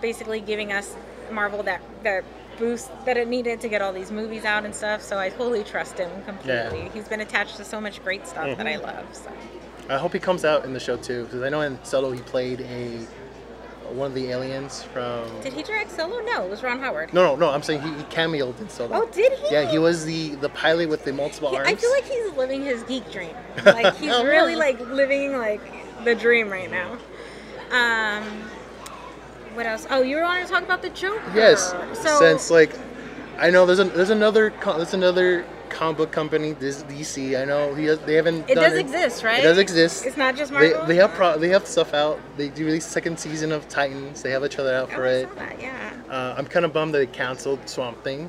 basically 0.00 0.40
giving 0.40 0.72
us 0.72 0.96
Marvel 1.32 1.62
that 1.64 1.80
that 2.02 2.24
boost 2.58 2.90
that 3.04 3.16
it 3.16 3.26
needed 3.28 3.60
to 3.60 3.68
get 3.68 3.82
all 3.82 3.92
these 3.92 4.10
movies 4.12 4.44
out 4.44 4.64
and 4.64 4.74
stuff. 4.74 5.02
So 5.02 5.18
I 5.18 5.28
totally 5.30 5.64
trust 5.64 5.98
him 5.98 6.10
completely. 6.24 6.52
Yeah. 6.54 6.70
Mm-hmm. 6.70 6.94
He's 6.96 7.08
been 7.08 7.20
attached 7.20 7.56
to 7.56 7.64
so 7.64 7.80
much 7.80 8.02
great 8.04 8.26
stuff 8.26 8.56
that 8.56 8.66
I 8.66 8.76
love. 8.76 9.06
So 9.12 9.30
I 9.88 9.98
hope 9.98 10.12
he 10.12 10.18
comes 10.20 10.44
out 10.44 10.64
in 10.64 10.72
the 10.72 10.80
show 10.80 10.96
too, 10.96 11.24
because 11.24 11.42
I 11.42 11.48
know 11.48 11.60
in 11.62 11.82
Solo 11.84 12.10
he 12.12 12.20
played 12.20 12.60
a 12.62 13.06
one 13.92 14.06
of 14.08 14.14
the 14.14 14.28
aliens 14.30 14.82
from. 14.82 15.24
did 15.42 15.52
he 15.52 15.62
direct 15.62 15.90
Solo? 15.90 16.20
No, 16.20 16.44
it 16.44 16.50
was 16.50 16.62
Ron 16.62 16.80
Howard. 16.80 17.12
No, 17.12 17.22
no, 17.22 17.36
no. 17.36 17.50
I'm 17.50 17.62
saying 17.62 17.82
he, 17.82 17.90
he 17.90 18.02
cameoed 18.04 18.58
in 18.60 18.68
Solo. 18.68 18.90
Oh, 19.02 19.06
did 19.12 19.32
he? 19.34 19.52
Yeah, 19.52 19.70
he 19.70 19.78
was 19.78 20.04
the 20.06 20.30
the 20.36 20.48
pilot 20.48 20.88
with 20.88 21.04
the 21.04 21.12
multiple 21.12 21.50
He- 21.50 21.56
arms. 21.56 21.68
I 21.68 21.74
feel 21.74 21.90
like 21.90 22.04
he's 22.04 22.32
living 22.32 22.62
his 22.62 22.82
geek 22.84 23.10
dream. 23.12 23.34
Like 23.64 23.94
he's 23.96 24.10
Oh, 24.12 24.24
really 24.24 24.56
like 24.56 24.80
living 24.80 25.36
like 25.36 25.60
the 26.04 26.14
dream 26.14 26.48
right 26.50 26.70
now. 26.70 26.96
Um, 27.70 28.42
what 29.54 29.66
else? 29.66 29.86
Oh, 29.90 30.02
you 30.02 30.16
wanted 30.20 30.46
to 30.46 30.52
talk 30.52 30.62
about 30.62 30.82
the 30.82 30.90
Joker? 30.90 31.22
Yes, 31.34 31.74
So 32.02 32.18
since 32.18 32.50
like 32.50 32.70
I 33.38 33.50
know 33.50 33.66
there's 33.66 33.78
a, 33.80 33.84
there's 33.84 34.10
another 34.10 34.52
there's 34.64 34.94
another 34.94 35.44
comic 35.70 35.96
book 35.96 36.12
company, 36.12 36.52
this 36.52 36.84
DC. 36.84 37.40
I 37.40 37.44
know 37.44 37.74
he 37.74 37.86
has, 37.86 37.98
they 38.00 38.14
haven't. 38.14 38.48
it 38.48 38.54
does 38.54 38.74
exist, 38.74 39.24
right? 39.24 39.40
It 39.40 39.42
does 39.42 39.58
exist. 39.58 40.06
It's 40.06 40.16
not 40.16 40.36
just 40.36 40.52
They, 40.52 40.70
Marvel. 40.70 40.86
they 40.86 40.94
have 40.96 41.10
pro- 41.14 41.36
they 41.38 41.48
have 41.48 41.66
stuff 41.66 41.94
out. 41.94 42.20
They 42.36 42.48
do 42.48 42.64
release 42.66 42.86
second 42.86 43.18
season 43.18 43.50
of 43.50 43.68
Titans. 43.68 44.22
They 44.22 44.30
have 44.30 44.44
each 44.44 44.58
other 44.58 44.72
out 44.74 44.88
Oh, 44.92 44.96
for 44.96 45.06
I 45.06 45.10
it. 45.10 45.28
saw 45.28 45.34
that, 45.36 45.60
yeah. 45.60 45.92
Uh, 46.08 46.34
I'm 46.38 46.46
kind 46.46 46.64
of 46.64 46.72
bummed 46.72 46.94
that 46.94 46.98
they 46.98 47.06
canceled 47.06 47.68
Swamp 47.68 48.02
Thing. 48.04 48.28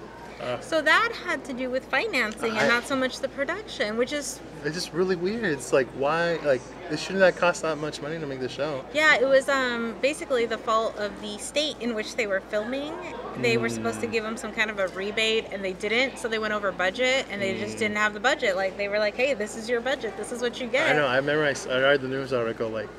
So 0.62 0.82
that 0.82 1.12
had 1.26 1.44
to 1.46 1.54
do 1.54 1.70
with 1.70 1.86
financing 1.86 2.52
I- 2.54 2.60
and 2.60 2.68
not 2.70 2.88
so 2.88 2.96
much 2.96 3.20
the 3.20 3.30
production, 3.30 3.98
which 3.98 4.14
is 4.14 4.40
It's 4.64 4.76
just 4.76 4.94
really 4.94 5.16
weird. 5.16 5.44
It's 5.46 5.72
like 5.74 5.88
why 5.98 6.36
like 6.44 6.62
it 6.92 7.00
shouldn't 7.00 7.20
that 7.20 7.36
cost 7.38 7.62
that 7.64 7.78
much 7.78 8.02
money 8.02 8.20
to 8.20 8.26
make 8.28 8.40
the 8.40 8.50
show? 8.50 8.84
Yeah, 8.94 9.16
it 9.16 9.28
was 9.28 9.50
um, 9.50 9.96
basically 10.02 10.46
the 10.46 10.58
fault 10.58 10.96
of 10.98 11.12
the 11.22 11.38
state 11.40 11.76
in 11.80 11.96
which 11.96 12.16
they 12.16 12.28
were 12.28 12.42
filming. 12.42 12.94
They 13.42 13.58
were 13.58 13.70
supposed 13.70 13.98
Mm. 13.98 14.02
to 14.02 14.08
give 14.08 14.24
them 14.24 14.38
some 14.38 14.54
kind 14.54 14.70
of 14.70 14.78
a 14.80 14.88
rebate, 14.90 15.46
and 15.52 15.64
they 15.64 15.74
didn't, 15.74 16.20
so 16.20 16.28
they 16.28 16.40
went 16.40 16.54
over 16.54 16.72
budget, 16.72 17.26
and 17.32 17.42
they 17.42 17.58
just 17.60 17.78
didn't 17.78 17.98
have 17.98 18.14
the 18.14 18.20
budget. 18.20 18.56
Like 18.56 18.78
they 18.78 18.88
were 18.88 19.00
like, 19.00 19.16
"Hey, 19.16 19.34
this 19.34 19.56
is 19.58 19.68
your 19.70 19.82
budget. 19.82 20.16
This 20.18 20.32
is 20.32 20.42
what 20.42 20.60
you 20.62 20.68
get." 20.68 20.90
I 20.90 20.94
know. 20.94 21.08
I 21.08 21.18
remember 21.18 21.44
I 21.44 21.80
read 21.80 22.02
the 22.02 22.08
news 22.08 22.34
article 22.34 22.70
like 22.70 22.90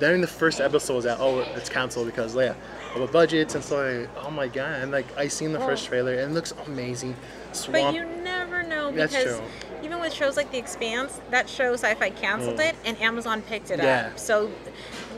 then 0.00 0.20
the 0.20 0.26
first 0.26 0.60
episode 0.60 0.94
was 0.96 1.06
out. 1.06 1.18
Oh, 1.20 1.40
it's 1.56 1.68
canceled 1.68 2.06
because 2.06 2.34
yeah, 2.34 2.54
of 2.94 3.00
the 3.00 3.06
budgets 3.06 3.54
and 3.54 3.62
stuff. 3.64 3.78
Like, 3.86 4.08
oh 4.24 4.30
my 4.30 4.48
god! 4.48 4.82
And 4.82 4.90
like 4.92 5.06
I 5.16 5.28
seen 5.28 5.52
the 5.52 5.58
Well- 5.58 5.68
first 5.68 5.86
trailer 5.86 6.14
and 6.14 6.32
it 6.32 6.34
looks 6.34 6.52
amazing. 6.66 7.16
But 7.70 7.94
you 7.94 8.04
never 8.04 8.64
know 8.64 8.90
because 8.90 9.40
even 9.84 10.00
with 10.00 10.12
shows 10.12 10.36
like 10.36 10.50
The 10.50 10.58
Expanse, 10.58 11.20
that 11.30 11.48
show 11.48 11.74
Sci-Fi 11.74 12.10
canceled 12.10 12.58
it, 12.58 12.74
and 12.84 13.00
Amazon 13.00 13.42
picked 13.42 13.70
it 13.70 13.78
Mm. 13.78 13.84
Yeah. 13.84 14.08
up. 14.12 14.18
So 14.18 14.50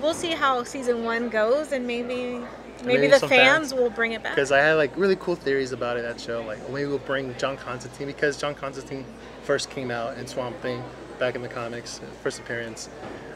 we'll 0.03 0.13
see 0.13 0.33
how 0.33 0.63
season 0.65 1.05
one 1.05 1.31
goes, 1.31 1.73
and 1.73 1.87
maybe 1.87 2.43
maybe, 2.85 2.99
maybe 3.01 3.07
the 3.07 3.21
fans, 3.21 3.31
fans- 3.71 3.75
will 3.75 3.89
bring 3.89 4.13
it 4.13 4.23
back. 4.23 4.35
Because 4.35 4.53
I 4.53 4.59
had 4.59 4.75
like 4.75 4.91
really 4.99 5.17
cool 5.17 5.35
theories 5.37 5.73
about 5.73 5.97
it 5.97 6.03
that 6.03 6.21
show. 6.21 6.43
Like 6.47 6.69
maybe 6.69 6.87
we'll 6.89 6.99
bring 6.99 7.35
John 7.39 7.57
Constantine 7.57 8.07
because 8.09 8.37
John 8.37 8.55
Constantine 8.55 9.07
first 9.45 9.71
came 9.71 9.91
out 9.91 10.19
in 10.19 10.27
Swamp 10.27 10.61
Thing 10.61 10.83
back 11.19 11.37
in 11.37 11.41
the 11.43 11.49
comics, 11.49 12.01
first 12.23 12.39
appearance. 12.39 12.91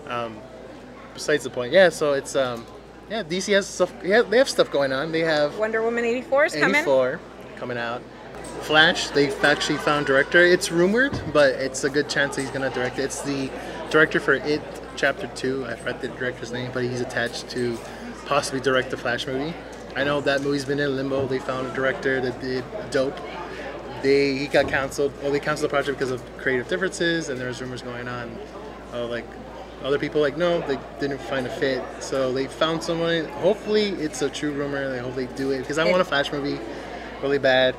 Um, 0.08 0.36
besides 1.14 1.44
the 1.44 1.50
point, 1.50 1.72
yeah. 1.72 1.88
So 1.88 2.12
it's 2.12 2.36
um, 2.36 2.66
yeah. 3.10 3.22
DC 3.22 3.52
has 3.54 3.66
stuff. 3.66 3.92
Yeah, 4.02 4.22
they 4.22 4.38
have 4.38 4.48
stuff 4.48 4.70
going 4.70 4.92
on. 4.92 5.12
They 5.12 5.20
have 5.20 5.56
Wonder 5.58 5.82
Woman 5.82 6.04
'84 6.04 6.44
is 6.46 6.54
coming. 6.54 6.76
84 6.76 7.20
coming 7.56 7.78
out. 7.78 8.02
Flash, 8.62 9.08
they've 9.08 9.44
actually 9.44 9.78
found 9.78 10.06
director. 10.06 10.38
It's 10.44 10.70
rumored, 10.70 11.18
but 11.32 11.54
it's 11.54 11.84
a 11.84 11.90
good 11.90 12.08
chance 12.08 12.36
that 12.36 12.42
he's 12.42 12.50
gonna 12.50 12.70
direct 12.70 12.98
it. 12.98 13.04
It's 13.04 13.22
the 13.22 13.50
director 13.90 14.20
for 14.20 14.34
It 14.34 14.62
Chapter 14.96 15.28
Two. 15.28 15.64
I 15.66 15.76
forgot 15.76 16.00
the 16.00 16.08
director's 16.08 16.52
name, 16.52 16.70
but 16.72 16.84
he's 16.84 17.00
attached 17.00 17.48
to 17.50 17.78
possibly 18.26 18.60
direct 18.60 18.90
the 18.90 18.96
Flash 18.96 19.26
movie. 19.26 19.54
I 19.96 20.04
know 20.04 20.20
that 20.20 20.42
movie's 20.42 20.64
been 20.64 20.78
in 20.78 20.94
limbo. 20.96 21.26
They 21.26 21.38
found 21.38 21.66
a 21.66 21.74
director 21.74 22.20
that 22.20 22.40
did 22.40 22.64
Dope. 22.90 23.18
They 24.02 24.36
he 24.36 24.46
got 24.46 24.68
canceled. 24.68 25.12
Well, 25.22 25.32
they 25.32 25.40
canceled 25.40 25.68
the 25.68 25.72
project 25.72 25.98
because 25.98 26.12
of 26.12 26.22
creative 26.38 26.68
differences, 26.68 27.28
and 27.28 27.40
there's 27.40 27.60
rumors 27.60 27.82
going 27.82 28.08
on 28.08 28.36
of 28.92 29.10
like 29.10 29.26
other 29.82 29.98
people 29.98 30.20
like 30.20 30.36
no, 30.36 30.60
they 30.66 30.78
didn't 30.98 31.20
find 31.22 31.46
a 31.46 31.50
fit. 31.50 31.82
So 32.00 32.32
they 32.32 32.46
found 32.46 32.82
someone. 32.82 33.24
Hopefully, 33.26 33.88
it's 33.90 34.22
a 34.22 34.28
true 34.30 34.52
rumor. 34.52 34.88
They 34.90 34.98
hope 34.98 35.14
they 35.14 35.26
do 35.26 35.50
it 35.52 35.58
because 35.60 35.78
I 35.78 35.84
want 35.90 36.00
a 36.00 36.04
Flash 36.04 36.30
movie 36.32 36.58
really 37.22 37.38
bad. 37.38 37.74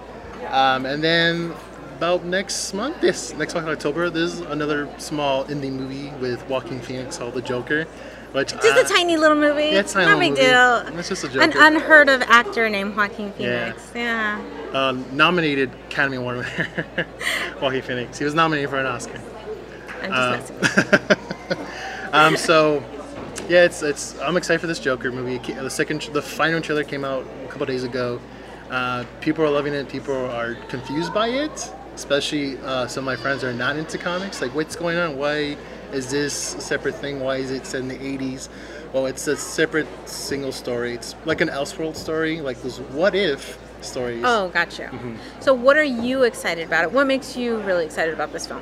Um, 0.49 0.85
and 0.85 1.03
then 1.03 1.53
about 1.97 2.25
next 2.25 2.73
month, 2.73 2.99
this 3.01 3.33
next 3.35 3.53
month 3.53 3.67
in 3.67 3.73
October, 3.73 4.09
there's 4.09 4.39
another 4.39 4.89
small 4.97 5.45
indie 5.45 5.71
movie 5.71 6.11
with 6.19 6.47
Joaquin 6.49 6.79
Phoenix 6.81 7.17
called 7.19 7.35
The 7.35 7.41
Joker, 7.43 7.83
which 8.31 8.51
Just 8.53 8.65
uh, 8.65 8.81
a 8.81 8.83
tiny 8.83 9.17
little 9.17 9.37
movie. 9.37 9.65
yeah, 9.65 9.79
it's 9.81 9.93
no 9.93 10.01
little 10.01 10.19
big 10.19 10.31
movie. 10.31 10.41
deal. 10.41 10.77
It's 10.97 11.09
just 11.09 11.23
a 11.23 11.39
An 11.39 11.53
unheard 11.55 12.09
of 12.09 12.23
actor 12.23 12.67
named 12.69 12.97
Joaquin 12.97 13.31
Phoenix. 13.33 13.91
Yeah. 13.93 14.41
uh, 14.73 14.97
nominated 15.11 15.69
Academy 15.89 16.17
Award 16.17 16.37
winner 16.37 17.07
Joaquin 17.61 17.83
Phoenix. 17.83 18.17
He 18.17 18.25
was 18.25 18.33
nominated 18.33 18.71
for 18.71 18.79
an 18.79 18.87
Oscar. 18.87 19.21
I'm 20.01 20.11
Uh, 20.11 20.37
just 20.37 20.53
messing. 20.61 21.17
Um, 22.11 22.35
so 22.37 22.83
yeah, 23.47 23.63
it's 23.63 23.83
it's. 23.83 24.19
I'm 24.19 24.37
excited 24.37 24.59
for 24.59 24.67
this 24.67 24.79
Joker 24.79 25.11
movie. 25.11 25.37
The 25.37 25.69
second, 25.69 26.01
the 26.13 26.21
final 26.21 26.61
trailer 26.61 26.83
came 26.83 27.03
out 27.05 27.25
a 27.43 27.47
couple 27.47 27.65
days 27.65 27.83
ago. 27.83 28.19
Uh, 28.69 29.05
people 29.19 29.43
are 29.43 29.49
loving 29.49 29.73
it. 29.73 29.89
People 29.89 30.15
are 30.15 30.55
confused 30.69 31.13
by 31.13 31.27
it, 31.27 31.73
especially 31.95 32.57
uh, 32.59 32.87
some 32.87 33.03
of 33.03 33.05
my 33.05 33.15
friends 33.15 33.43
are 33.43 33.53
not 33.53 33.75
into 33.75 33.97
comics. 33.97 34.41
Like, 34.41 34.55
what's 34.55 34.75
going 34.75 34.97
on? 34.97 35.17
Why 35.17 35.57
is 35.91 36.09
this 36.09 36.55
a 36.55 36.61
separate 36.61 36.95
thing? 36.95 37.19
Why 37.19 37.37
is 37.37 37.51
it 37.51 37.65
set 37.65 37.81
in 37.81 37.89
the 37.89 37.97
80s? 37.97 38.47
Well, 38.93 39.05
it's 39.07 39.27
a 39.27 39.35
separate 39.35 39.87
single 40.07 40.51
story. 40.51 40.93
It's 40.93 41.15
like 41.25 41.41
an 41.41 41.49
Elseworld 41.49 41.95
story, 41.95 42.39
like 42.41 42.61
those 42.61 42.79
what 42.79 43.15
if 43.15 43.57
stories. 43.81 44.23
Oh, 44.25 44.49
gotcha. 44.49 44.83
Mm-hmm. 44.83 45.15
So, 45.39 45.53
what 45.53 45.77
are 45.77 45.83
you 45.83 46.23
excited 46.23 46.67
about 46.67 46.83
it? 46.83 46.91
What 46.91 47.07
makes 47.07 47.35
you 47.35 47.57
really 47.61 47.85
excited 47.85 48.13
about 48.13 48.31
this 48.31 48.47
film? 48.47 48.61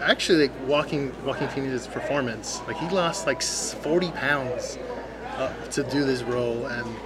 Actually 0.00 0.48
like 0.48 0.68
Joaquin 0.68 1.12
Joaquin 1.24 1.48
Phoenix's 1.48 1.86
performance 1.86 2.60
like 2.66 2.76
he 2.76 2.88
lost 2.88 3.26
like 3.26 3.42
40 3.42 4.10
pounds 4.12 4.78
uh, 5.36 5.52
to 5.70 5.82
do 5.84 6.04
this 6.04 6.22
role 6.22 6.66
and 6.66 6.96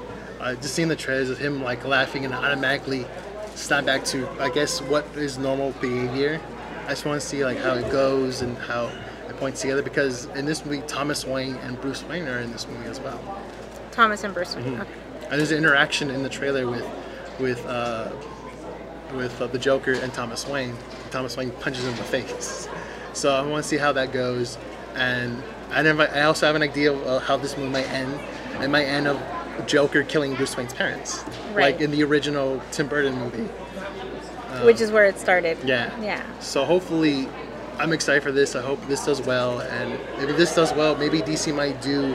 uh, 0.40 0.54
just 0.56 0.74
seeing 0.74 0.88
the 0.88 0.96
trailers 0.96 1.30
of 1.30 1.38
him 1.38 1.62
like 1.62 1.84
laughing 1.84 2.24
and 2.24 2.34
automatically 2.34 3.06
snap 3.54 3.84
back 3.84 4.04
to 4.06 4.28
I 4.40 4.50
guess 4.50 4.80
what 4.82 5.04
is 5.16 5.38
normal 5.38 5.72
behavior 5.80 6.40
I 6.86 6.90
just 6.90 7.04
want 7.04 7.20
to 7.20 7.26
see 7.26 7.44
like 7.44 7.58
how 7.58 7.74
it 7.74 7.90
goes 7.90 8.42
and 8.42 8.56
how 8.58 8.90
it 9.28 9.36
points 9.38 9.60
together 9.60 9.82
because 9.82 10.26
in 10.26 10.44
this 10.44 10.64
movie 10.64 10.82
Thomas 10.86 11.26
Wayne 11.26 11.56
and 11.56 11.80
Bruce 11.80 12.04
Wayne 12.04 12.26
are 12.28 12.40
in 12.40 12.52
this 12.52 12.66
movie 12.66 12.88
as 12.88 13.00
well 13.00 13.20
Thomas 13.90 14.24
and 14.24 14.34
Bruce 14.34 14.56
Wayne. 14.56 14.64
Mm-hmm. 14.64 14.80
Okay. 14.82 14.90
and 15.30 15.38
there's 15.38 15.50
an 15.52 15.58
interaction 15.58 16.10
in 16.10 16.22
the 16.22 16.28
trailer 16.28 16.68
with 16.68 16.86
with 17.38 17.64
uh, 17.66 18.10
with 19.14 19.40
uh, 19.40 19.46
the 19.48 19.58
Joker 19.58 19.92
and 19.92 20.12
Thomas 20.14 20.46
Wayne. 20.46 20.74
Thomas 21.10 21.36
Wayne 21.36 21.50
punches 21.50 21.84
him 21.84 21.90
in 21.90 21.96
the 21.96 22.04
face. 22.04 22.68
So 23.12 23.32
I 23.34 23.42
want 23.46 23.62
to 23.62 23.68
see 23.68 23.76
how 23.76 23.92
that 23.92 24.12
goes, 24.12 24.58
and 24.94 25.42
I 25.70 25.82
never. 25.82 26.02
I 26.08 26.22
also 26.22 26.46
have 26.46 26.56
an 26.56 26.62
idea 26.62 26.92
of 26.92 27.06
uh, 27.06 27.18
how 27.18 27.36
this 27.36 27.56
movie 27.56 27.70
might 27.70 27.88
end. 27.90 28.18
It 28.62 28.68
might 28.68 28.84
end 28.84 29.06
of 29.08 29.20
Joker 29.66 30.02
killing 30.02 30.34
Bruce 30.34 30.56
Wayne's 30.56 30.72
parents, 30.74 31.22
Right. 31.52 31.74
like 31.74 31.80
in 31.80 31.90
the 31.90 32.02
original 32.04 32.60
Tim 32.70 32.88
Burton 32.88 33.14
movie. 33.18 33.48
which 34.64 34.80
is 34.80 34.90
where 34.90 35.06
it 35.06 35.18
started. 35.18 35.58
Yeah. 35.64 35.90
Yeah. 36.02 36.22
So 36.40 36.64
hopefully, 36.64 37.28
I'm 37.78 37.92
excited 37.92 38.22
for 38.22 38.32
this. 38.32 38.54
I 38.54 38.60
hope 38.62 38.84
this 38.86 39.04
does 39.04 39.20
well, 39.22 39.60
and 39.60 39.92
if 40.28 40.36
this 40.36 40.54
does 40.54 40.72
well, 40.74 40.94
maybe 40.96 41.20
DC 41.20 41.54
might 41.54 41.80
do 41.82 42.14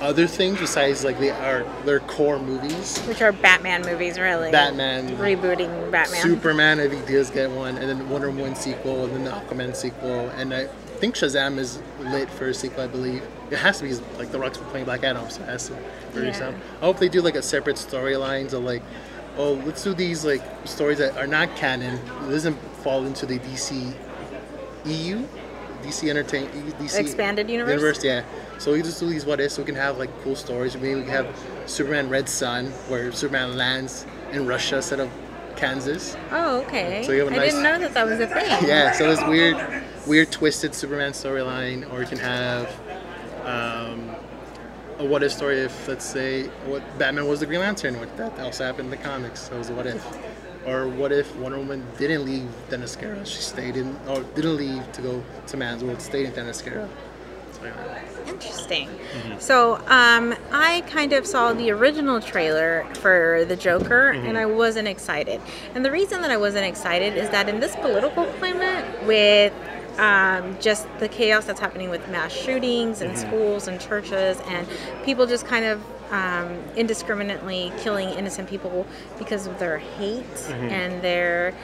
other 0.00 0.26
things 0.26 0.58
besides 0.58 1.04
like 1.04 1.18
they 1.18 1.30
are 1.30 1.64
their 1.84 2.00
core 2.00 2.38
movies. 2.38 2.98
Which 3.00 3.22
are 3.22 3.32
Batman 3.32 3.82
movies, 3.82 4.18
really. 4.18 4.50
Batman, 4.50 5.16
Rebooting 5.16 5.90
Batman. 5.90 6.22
Superman, 6.22 6.80
if 6.80 6.92
he 6.92 7.12
does 7.12 7.30
get 7.30 7.50
one, 7.50 7.76
and 7.78 7.88
then 7.88 8.08
Wonder 8.08 8.30
Woman 8.30 8.54
sequel, 8.54 9.04
and 9.04 9.14
then 9.14 9.24
the 9.24 9.30
Aquaman 9.30 9.74
sequel, 9.74 10.28
and 10.30 10.52
I 10.52 10.66
think 10.98 11.14
Shazam 11.14 11.58
is 11.58 11.80
lit 12.00 12.30
for 12.30 12.48
a 12.48 12.54
sequel. 12.54 12.84
I 12.84 12.86
believe 12.86 13.22
it 13.50 13.58
has 13.58 13.78
to 13.78 13.84
be 13.84 13.94
like 14.18 14.30
The 14.32 14.38
Rock's 14.38 14.58
playing 14.58 14.86
Black 14.86 15.04
Adam, 15.04 15.28
so 15.30 15.42
it 15.42 15.48
has 15.48 15.68
to 15.68 15.74
be 15.74 16.26
Yeah. 16.26 16.32
Shazam. 16.32 16.54
I 16.80 16.84
hope 16.84 16.98
they 16.98 17.08
do 17.08 17.20
like 17.22 17.34
a 17.36 17.42
separate 17.42 17.76
storylines 17.76 18.52
of 18.52 18.64
like, 18.64 18.82
oh, 19.36 19.54
let's 19.64 19.82
do 19.82 19.94
these 19.94 20.24
like 20.24 20.42
stories 20.64 20.98
that 20.98 21.16
are 21.16 21.26
not 21.26 21.54
canon. 21.56 21.94
It 22.26 22.30
doesn't 22.30 22.58
fall 22.82 23.04
into 23.04 23.26
the 23.26 23.38
DC 23.38 23.94
EU, 24.84 25.24
DC 25.86 26.08
Entertain, 26.10 26.46
DC 26.80 26.98
Expanded 26.98 27.48
universe? 27.48 28.02
Yeah. 28.02 28.24
So 28.58 28.72
we 28.72 28.82
just 28.82 28.98
do 28.98 29.08
these 29.08 29.24
what 29.24 29.40
ifs. 29.40 29.54
So 29.54 29.62
we 29.62 29.66
can 29.66 29.74
have 29.76 29.98
like 29.98 30.10
cool 30.22 30.34
stories. 30.36 30.74
Maybe 30.74 30.96
we 30.96 31.02
can 31.02 31.10
have 31.10 31.28
Superman 31.66 32.08
Red 32.08 32.28
Sun, 32.28 32.66
where 32.88 33.12
Superman 33.12 33.56
lands 33.56 34.06
in 34.32 34.46
Russia 34.46 34.76
instead 34.76 35.00
of 35.00 35.10
Kansas. 35.56 36.16
Oh, 36.32 36.60
okay. 36.62 37.02
So 37.04 37.12
you 37.12 37.20
have 37.20 37.28
a 37.28 37.34
I 37.34 37.36
nice- 37.36 37.50
didn't 37.52 37.62
know 37.62 37.78
that 37.78 37.94
that 37.94 38.06
was 38.06 38.20
a 38.20 38.26
thing. 38.26 38.44
Yeah. 38.68 38.92
So 38.92 39.14
this 39.14 39.22
weird, 39.24 39.56
weird 40.06 40.32
twisted 40.32 40.74
Superman 40.74 41.12
storyline, 41.12 41.90
or 41.92 42.00
you 42.00 42.06
can 42.06 42.18
have 42.18 42.68
um, 43.44 44.10
a 44.98 45.04
what 45.04 45.22
if 45.22 45.32
story 45.32 45.60
if 45.60 45.88
let's 45.88 46.04
say 46.04 46.44
what 46.66 46.82
Batman 46.98 47.26
was 47.28 47.40
the 47.40 47.46
Green 47.46 47.60
Lantern, 47.60 47.98
what 47.98 48.14
that 48.16 48.38
also 48.40 48.64
happened 48.64 48.86
in 48.92 48.98
the 48.98 49.04
comics. 49.04 49.40
So 49.48 49.54
it 49.54 49.58
was 49.58 49.70
a 49.70 49.74
what 49.74 49.86
if. 49.86 50.04
Or 50.66 50.88
what 50.88 51.12
if 51.12 51.34
Wonder 51.36 51.58
Woman 51.58 51.86
didn't 51.96 52.24
leave 52.24 52.48
Themyscira? 52.68 53.24
She 53.24 53.40
stayed 53.40 53.76
in, 53.76 53.96
or 54.08 54.22
didn't 54.34 54.56
leave 54.56 54.92
to 54.92 55.02
go 55.02 55.22
to 55.46 55.56
Man's 55.56 55.84
World, 55.84 56.02
stayed 56.02 56.26
in 56.26 56.32
Themyscira. 56.32 56.88
Interesting. 58.26 58.88
So, 59.38 59.76
um, 59.86 60.34
I 60.52 60.82
kind 60.88 61.12
of 61.12 61.26
saw 61.26 61.52
the 61.52 61.70
original 61.70 62.20
trailer 62.20 62.86
for 62.94 63.44
the 63.48 63.56
Joker, 63.56 64.10
and 64.10 64.36
I 64.36 64.46
wasn't 64.46 64.88
excited. 64.88 65.40
And 65.74 65.84
the 65.84 65.90
reason 65.90 66.20
that 66.20 66.30
I 66.30 66.36
wasn't 66.36 66.66
excited 66.66 67.16
is 67.16 67.30
that 67.30 67.48
in 67.48 67.60
this 67.60 67.74
political 67.76 68.24
climate, 68.24 68.84
with 69.04 69.52
um, 69.98 70.56
just 70.60 70.86
the 70.98 71.08
chaos 71.08 71.46
that's 71.46 71.60
happening 71.60 71.88
with 71.88 72.06
mass 72.08 72.32
shootings 72.32 73.00
in 73.00 73.16
schools 73.16 73.68
and 73.68 73.80
churches, 73.80 74.38
and 74.46 74.66
people 75.04 75.26
just 75.26 75.46
kind 75.46 75.64
of 75.64 75.80
um, 76.10 76.48
indiscriminately 76.76 77.72
killing 77.78 78.10
innocent 78.10 78.48
people 78.48 78.86
because 79.18 79.46
of 79.46 79.58
their 79.58 79.78
hate 79.78 80.24
and 80.50 81.02
their 81.02 81.54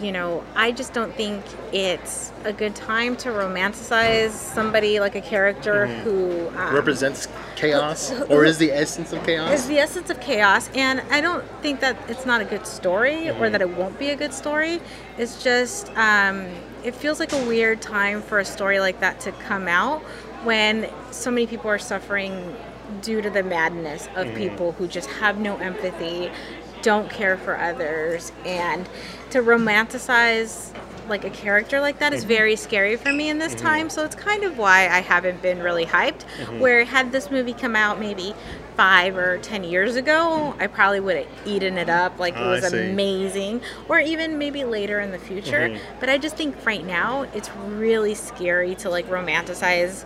you 0.00 0.12
know, 0.12 0.44
I 0.54 0.72
just 0.72 0.92
don't 0.92 1.14
think 1.14 1.44
it's 1.72 2.32
a 2.44 2.52
good 2.52 2.74
time 2.74 3.16
to 3.18 3.30
romanticize 3.30 4.30
somebody 4.30 5.00
like 5.00 5.14
a 5.14 5.20
character 5.20 5.86
who 5.86 6.48
um, 6.48 6.74
represents 6.74 7.28
chaos 7.54 8.12
or 8.28 8.44
is 8.44 8.58
the 8.58 8.72
essence 8.72 9.12
of 9.12 9.24
chaos. 9.24 9.60
is 9.60 9.68
the 9.68 9.78
essence 9.78 10.10
of 10.10 10.20
chaos. 10.20 10.68
And 10.74 11.00
I 11.10 11.20
don't 11.20 11.44
think 11.62 11.80
that 11.80 11.96
it's 12.08 12.26
not 12.26 12.40
a 12.40 12.44
good 12.44 12.66
story 12.66 13.30
or 13.30 13.48
that 13.48 13.62
it 13.62 13.70
won't 13.70 13.98
be 13.98 14.10
a 14.10 14.16
good 14.16 14.34
story. 14.34 14.80
It's 15.18 15.42
just, 15.42 15.90
um, 15.96 16.46
it 16.84 16.94
feels 16.94 17.18
like 17.18 17.32
a 17.32 17.46
weird 17.46 17.80
time 17.80 18.22
for 18.22 18.38
a 18.38 18.44
story 18.44 18.80
like 18.80 19.00
that 19.00 19.20
to 19.20 19.32
come 19.32 19.66
out 19.66 20.02
when 20.44 20.88
so 21.10 21.30
many 21.30 21.46
people 21.46 21.70
are 21.70 21.78
suffering 21.78 22.54
due 23.02 23.20
to 23.22 23.30
the 23.30 23.42
madness 23.42 24.08
of 24.14 24.34
people 24.34 24.72
who 24.72 24.86
just 24.86 25.08
have 25.10 25.38
no 25.38 25.56
empathy, 25.58 26.30
don't 26.82 27.10
care 27.10 27.36
for 27.36 27.58
others, 27.58 28.32
and 28.44 28.88
to 29.30 29.42
romanticize 29.42 30.72
like 31.08 31.24
a 31.24 31.30
character 31.30 31.80
like 31.80 31.98
that 32.00 32.12
is 32.12 32.22
mm-hmm. 32.22 32.28
very 32.28 32.56
scary 32.56 32.96
for 32.96 33.12
me 33.12 33.28
in 33.28 33.38
this 33.38 33.54
mm-hmm. 33.54 33.66
time. 33.66 33.90
So 33.90 34.04
it's 34.04 34.16
kind 34.16 34.44
of 34.44 34.58
why 34.58 34.88
I 34.88 35.00
haven't 35.00 35.42
been 35.42 35.60
really 35.60 35.86
hyped. 35.86 36.24
Mm-hmm. 36.38 36.60
Where 36.60 36.84
had 36.84 37.12
this 37.12 37.30
movie 37.30 37.52
come 37.52 37.76
out 37.76 38.00
maybe 38.00 38.34
five 38.76 39.16
or 39.16 39.38
ten 39.38 39.64
years 39.64 39.96
ago, 39.96 40.54
I 40.58 40.66
probably 40.66 41.00
would 41.00 41.16
have 41.16 41.26
eaten 41.46 41.78
it 41.78 41.88
up. 41.88 42.18
Like 42.18 42.36
it 42.36 42.44
was 42.44 42.72
amazing. 42.72 43.62
Or 43.88 44.00
even 44.00 44.38
maybe 44.38 44.64
later 44.64 45.00
in 45.00 45.12
the 45.12 45.18
future. 45.18 45.78
But 46.00 46.08
I 46.08 46.18
just 46.18 46.36
think 46.36 46.64
right 46.66 46.84
now 46.84 47.22
it's 47.34 47.50
really 47.50 48.14
scary 48.14 48.74
to 48.76 48.90
like 48.90 49.06
romanticize 49.08 50.04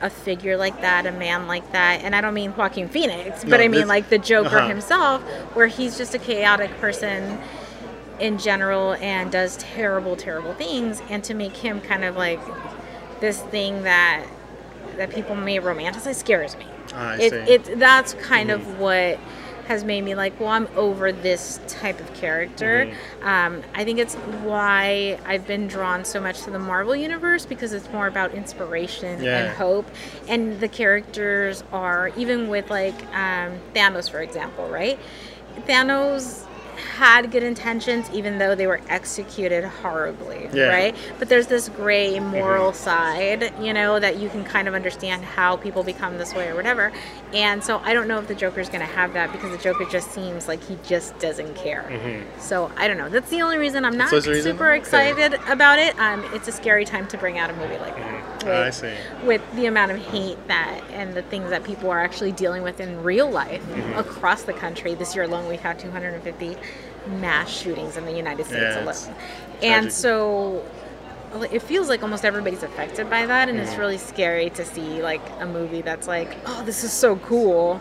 a 0.00 0.10
figure 0.10 0.56
like 0.56 0.80
that, 0.82 1.06
a 1.06 1.12
man 1.12 1.46
like 1.46 1.72
that, 1.72 2.02
and 2.02 2.14
I 2.14 2.20
don't 2.20 2.34
mean 2.34 2.54
Joaquin 2.56 2.88
Phoenix, 2.88 3.44
but 3.44 3.58
No, 3.58 3.64
I 3.64 3.68
mean 3.68 3.88
like 3.88 4.08
the 4.08 4.18
Joker 4.18 4.58
uh-huh. 4.58 4.68
himself, 4.68 5.22
where 5.54 5.66
he's 5.66 5.96
just 5.96 6.14
a 6.14 6.18
chaotic 6.18 6.70
person 6.78 7.38
in 8.18 8.38
general 8.38 8.94
and 8.94 9.30
does 9.30 9.56
terrible, 9.58 10.16
terrible 10.16 10.54
things, 10.54 11.02
and 11.08 11.22
to 11.24 11.34
make 11.34 11.56
him 11.56 11.80
kind 11.80 12.04
of 12.04 12.16
like 12.16 12.40
this 13.20 13.40
thing 13.42 13.82
that 13.82 14.26
that 14.96 15.10
people 15.10 15.34
may 15.34 15.58
romanticize 15.58 16.16
scares 16.16 16.56
me. 16.56 16.66
Ah, 16.94 17.10
I 17.10 17.16
it, 17.16 17.30
see. 17.30 17.36
Mm-hmm. 17.36 17.72
it 17.72 17.78
that's 17.78 18.14
kind 18.14 18.50
of 18.50 18.78
what 18.78 19.18
has 19.66 19.84
made 19.84 20.02
me 20.02 20.14
like, 20.14 20.38
well, 20.40 20.50
I'm 20.50 20.68
over 20.76 21.12
this 21.12 21.60
type 21.66 22.00
of 22.00 22.12
character. 22.14 22.86
Mm-hmm. 22.86 23.26
Um, 23.26 23.62
I 23.74 23.84
think 23.84 23.98
it's 23.98 24.14
why 24.14 25.18
I've 25.26 25.46
been 25.46 25.66
drawn 25.66 26.04
so 26.04 26.20
much 26.20 26.42
to 26.42 26.50
the 26.50 26.58
Marvel 26.58 26.94
universe 26.96 27.44
because 27.46 27.72
it's 27.72 27.90
more 27.90 28.06
about 28.06 28.32
inspiration 28.34 29.22
Yeah. 29.22 29.38
and 29.46 29.56
hope, 29.56 29.86
and 30.28 30.60
the 30.60 30.68
characters 30.68 31.64
are 31.72 32.10
even 32.16 32.48
with 32.48 32.70
like 32.70 32.94
um, 33.14 33.58
Thanos, 33.74 34.08
for 34.10 34.20
example, 34.22 34.68
right? 34.68 34.98
Thanos 35.66 36.46
had 36.76 37.30
good 37.30 37.42
intentions 37.42 38.08
even 38.12 38.38
though 38.38 38.54
they 38.54 38.66
were 38.66 38.80
executed 38.88 39.64
horribly 39.64 40.48
Yeah. 40.52 40.68
right? 40.68 40.96
But 41.18 41.28
there's 41.28 41.46
this 41.46 41.68
gray 41.68 42.14
mm-hmm. 42.14 42.28
moral 42.30 42.72
side 42.72 43.52
you 43.60 43.72
know 43.72 43.98
that 43.98 44.18
you 44.18 44.28
can 44.28 44.44
kind 44.44 44.68
of 44.68 44.74
understand 44.74 45.24
how 45.24 45.56
people 45.56 45.82
become 45.82 46.18
this 46.18 46.34
way 46.34 46.48
or 46.48 46.54
whatever. 46.54 46.92
And 47.32 47.62
so 47.62 47.78
i 47.84 47.92
don't 47.94 48.08
know 48.08 48.18
if 48.18 48.28
the 48.28 48.34
joker's 48.34 48.68
going 48.68 48.80
to 48.80 48.86
have 48.86 49.12
that 49.14 49.32
because 49.32 49.50
the 49.50 49.62
joker 49.62 49.84
just 49.90 50.10
seems 50.12 50.48
like 50.48 50.62
he 50.64 50.78
just 50.84 51.18
doesn't 51.18 51.54
care. 51.56 51.86
Mm-hmm. 51.90 52.40
So 52.40 52.70
i 52.76 52.86
don't 52.88 52.98
know. 52.98 53.08
That's 53.08 53.30
the 53.30 53.42
only 53.42 53.58
reason 53.58 53.84
i'm 53.84 53.96
not 53.96 54.10
that's 54.10 54.26
reason? 54.26 54.52
super 54.52 54.66
Okay. 54.72 54.78
excited 54.78 55.34
about 55.48 55.78
it. 55.78 55.98
Um, 55.98 56.24
it's 56.34 56.48
a 56.48 56.52
scary 56.52 56.84
time 56.84 57.06
to 57.08 57.18
bring 57.18 57.38
out 57.38 57.50
a 57.50 57.52
movie 57.54 57.78
like 57.78 57.94
that. 57.96 58.14
I 58.14 58.15
with- 58.46 58.74
see. 58.74 58.94
with 59.24 59.42
the 59.56 59.66
amount 59.66 59.92
of 59.92 59.98
hate 59.98 60.38
that 60.48 60.80
and 60.92 61.14
the 61.14 61.22
things 61.22 61.50
that 61.50 61.64
people 61.64 61.90
are 61.90 62.00
actually 62.00 62.32
dealing 62.32 62.62
with 62.62 62.80
in 62.80 63.02
real 63.02 63.30
life 63.30 63.62
Mm-hmm. 63.66 63.98
across 63.98 64.42
the 64.42 64.52
country. 64.52 64.94
This 64.94 65.14
year 65.14 65.24
alone, 65.24 65.48
we've 65.48 65.60
had 65.60 65.78
250 65.78 66.56
mass 67.20 67.50
shootings 67.50 67.96
in 67.96 68.04
the 68.04 68.12
United 68.12 68.44
States 68.46 68.76
Yeah, 68.76 68.84
alone. 68.84 69.14
And 69.62 69.92
so 69.92 70.64
it 71.52 71.60
feels 71.62 71.88
like 71.88 72.02
almost 72.02 72.24
everybody's 72.24 72.62
affected 72.62 73.10
by 73.10 73.26
that, 73.26 73.48
and 73.48 73.58
Mm-hmm. 73.58 73.68
it's 73.68 73.78
really 73.78 73.98
scary 73.98 74.50
to 74.50 74.64
see 74.64 75.02
like 75.02 75.20
a 75.40 75.46
movie 75.46 75.82
that's 75.82 76.06
like, 76.08 76.36
oh, 76.46 76.62
this 76.64 76.82
is 76.84 76.92
so 76.92 77.16
cool. 77.16 77.80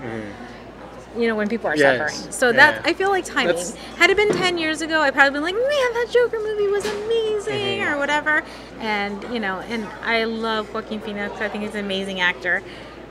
You 1.17 1.28
know, 1.28 1.36
when 1.36 1.47
people 1.47 1.67
are. 1.69 1.75
Yes, 1.75 2.13
suffering. 2.15 2.32
So 2.32 2.51
that. 2.51 2.86
I 2.86 2.93
feel 2.93 3.10
like 3.10 3.25
timing. 3.25 3.47
That's- 3.56 3.75
Had 3.97 4.10
it 4.10 4.17
been 4.17 4.34
10 4.34 4.58
years 4.58 4.82
ago, 4.82 5.01
I'd 5.01 5.13
probably 5.13 5.32
been 5.32 5.43
like, 5.43 5.56
man, 5.56 5.63
that 5.93 6.08
Joker 6.12 6.39
movie 6.39 6.67
was 6.67 6.86
amazing 6.86 7.80
Mm-hmm. 7.80 7.93
or 7.93 7.97
whatever. 7.99 8.43
And, 8.80 9.21
you 9.34 9.39
know, 9.39 9.60
and 9.60 9.86
I 10.04 10.23
love 10.23 10.73
Joaquin 10.73 10.99
Phoenix. 10.99 11.34
I 11.39 11.47
think 11.47 11.63
he's 11.63 11.73
an 11.75 11.86
amazing 11.86 12.19
actor. 12.21 12.63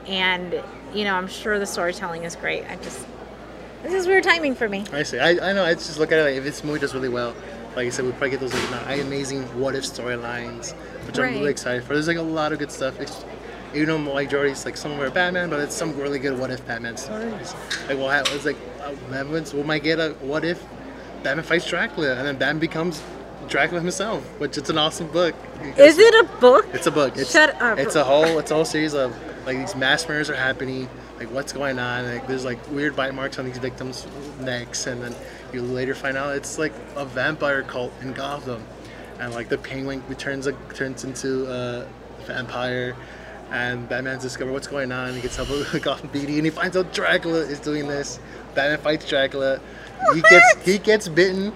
And, 0.07 0.61
you 0.93 1.03
know, 1.05 1.15
I'm 1.15 1.27
sure 1.27 1.57
the 1.57 1.65
storytelling 1.65 2.23
is 2.25 2.35
great. 2.35 2.63
I 2.69 2.75
just, 2.77 3.05
this 3.81 3.93
is 3.93 4.07
weird 4.07 4.23
timing 4.25 4.55
for 4.55 4.67
me. 4.69 4.83
I 4.91 5.03
see. 5.03 5.19
I, 5.19 5.49
I 5.49 5.53
know. 5.53 5.63
I 5.63 5.73
just 5.73 5.97
look 5.99 6.11
at 6.11 6.19
it 6.19 6.23
like 6.23 6.35
if 6.35 6.43
this 6.43 6.63
movie 6.63 6.79
does 6.79 6.93
really 6.93 7.09
well, 7.09 7.33
like 7.75 7.87
I 7.87 7.89
said, 7.89 8.05
we 8.05 8.11
probably 8.11 8.31
get 8.31 8.39
those 8.39 8.53
like 8.71 9.01
amazing 9.01 9.43
what 9.59 9.73
if 9.75 9.83
storylines, 9.83 10.73
which 11.07 11.17
I'm 11.17 11.33
really 11.33 11.51
excited 11.51 11.83
for. 11.83 11.93
There's 11.93 12.07
like 12.07 12.17
a 12.17 12.21
lot 12.21 12.51
of 12.53 12.59
good 12.59 12.71
stuff. 12.71 12.99
It's, 12.99 13.23
you 13.75 13.85
know, 13.85 13.97
like 13.97 14.29
Jordy's 14.29 14.65
like 14.65 14.77
some 14.77 14.91
of 14.91 14.99
our 14.99 15.09
Batman, 15.09 15.49
but 15.49 15.59
it's 15.59 15.75
some 15.75 15.97
really 15.97 16.19
good 16.19 16.37
what 16.39 16.49
if 16.51 16.65
Batman 16.65 16.97
stories. 16.97 17.53
Like 17.87 17.97
we'll 17.97 18.09
have 18.09 18.27
it's 18.31 18.45
like 18.45 18.57
uh, 18.81 18.93
Batman's, 19.09 19.53
we 19.53 19.63
might 19.63 19.83
get 19.83 19.99
a 19.99 20.11
what 20.21 20.45
if 20.45 20.63
Batman 21.23 21.43
fights 21.43 21.67
Dracula 21.67 22.15
and 22.15 22.25
then 22.25 22.37
Batman 22.37 22.59
becomes 22.59 23.03
Dracula 23.47 23.81
himself, 23.81 24.23
which 24.39 24.57
it's 24.57 24.69
an 24.69 24.77
awesome 24.77 25.07
book. 25.07 25.35
Is 25.77 25.97
it 25.97 26.13
a 26.15 26.27
book? 26.39 26.67
It's 26.73 26.87
a 26.87 26.91
book. 26.91 27.17
It's, 27.17 27.31
Shut 27.31 27.61
up. 27.61 27.77
It's 27.77 27.95
a 27.95 28.03
whole. 28.03 28.39
It's 28.39 28.51
a 28.51 28.55
whole 28.55 28.65
series 28.65 28.93
of 28.93 29.15
like 29.45 29.57
these 29.57 29.75
mass 29.75 30.07
murders 30.07 30.29
are 30.29 30.35
happening. 30.35 30.89
Like 31.17 31.31
what's 31.31 31.53
going 31.53 31.79
on? 31.79 32.05
Like 32.05 32.27
there's 32.27 32.45
like 32.45 32.59
weird 32.71 32.95
bite 32.95 33.13
marks 33.13 33.39
on 33.39 33.45
these 33.45 33.57
victims' 33.57 34.07
necks, 34.39 34.87
and 34.87 35.01
then 35.01 35.15
you 35.53 35.61
later 35.61 35.95
find 35.95 36.17
out 36.17 36.35
it's 36.35 36.57
like 36.57 36.73
a 36.95 37.05
vampire 37.05 37.63
cult 37.63 37.93
in 38.01 38.13
Gotham, 38.13 38.63
and 39.19 39.33
like 39.33 39.49
the 39.49 39.57
Penguin 39.57 40.01
turns 40.15 40.47
a, 40.47 40.53
turns 40.73 41.03
into 41.03 41.49
a 41.51 41.87
vampire, 42.25 42.95
and 43.51 43.87
Batman's 43.87 44.23
discover 44.23 44.51
what's 44.51 44.67
going 44.67 44.91
on. 44.91 45.13
He 45.13 45.21
gets 45.21 45.35
help 45.35 45.49
with 45.49 45.81
Gotham 45.83 46.09
PD, 46.09 46.35
and 46.37 46.45
he 46.45 46.49
finds 46.49 46.75
out 46.77 46.93
Dracula 46.93 47.39
is 47.39 47.59
doing 47.59 47.87
this. 47.87 48.19
Batman 48.53 48.79
fights 48.79 49.07
Dracula. 49.07 49.59
He 50.13 50.21
gets 50.21 50.65
he 50.65 50.77
gets 50.77 51.07
bitten. 51.07 51.53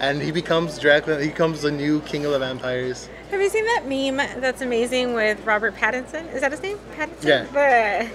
and 0.00 0.22
he 0.22 0.30
becomes 0.30 0.78
Dracula. 0.78 1.20
He 1.20 1.28
becomes 1.28 1.62
the 1.62 1.70
new 1.70 2.00
king 2.02 2.24
of 2.24 2.30
the 2.32 2.38
vampires. 2.38 3.08
Have 3.30 3.40
you 3.42 3.48
seen 3.50 3.64
that 3.66 3.86
meme 3.86 4.40
that's 4.40 4.62
amazing 4.62 5.12
with 5.12 5.44
Robert 5.44 5.74
Pattinson? 5.74 6.32
Is 6.32 6.40
that 6.40 6.50
his 6.50 6.62
name? 6.62 6.78
Pattinson? 6.96 7.24
Yeah. 7.24 7.44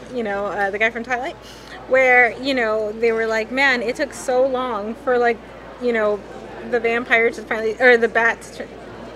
The, 0.09 0.15
you 0.15 0.23
know, 0.23 0.45
uh, 0.47 0.71
the 0.71 0.79
guy 0.79 0.89
from 0.89 1.03
Twilight? 1.03 1.35
Where, 1.89 2.31
you 2.41 2.53
know, 2.53 2.91
they 2.93 3.11
were 3.11 3.27
like, 3.27 3.51
man, 3.51 3.81
it 3.83 3.95
took 3.97 4.13
so 4.13 4.47
long 4.47 4.95
for, 4.95 5.17
like, 5.19 5.37
you 5.83 5.91
know, 5.93 6.19
the 6.71 6.79
vampire 6.79 7.29
to 7.29 7.41
finally, 7.43 7.75
or 7.79 7.97
the 7.97 8.07
bat 8.07 8.41
to, 8.53 8.65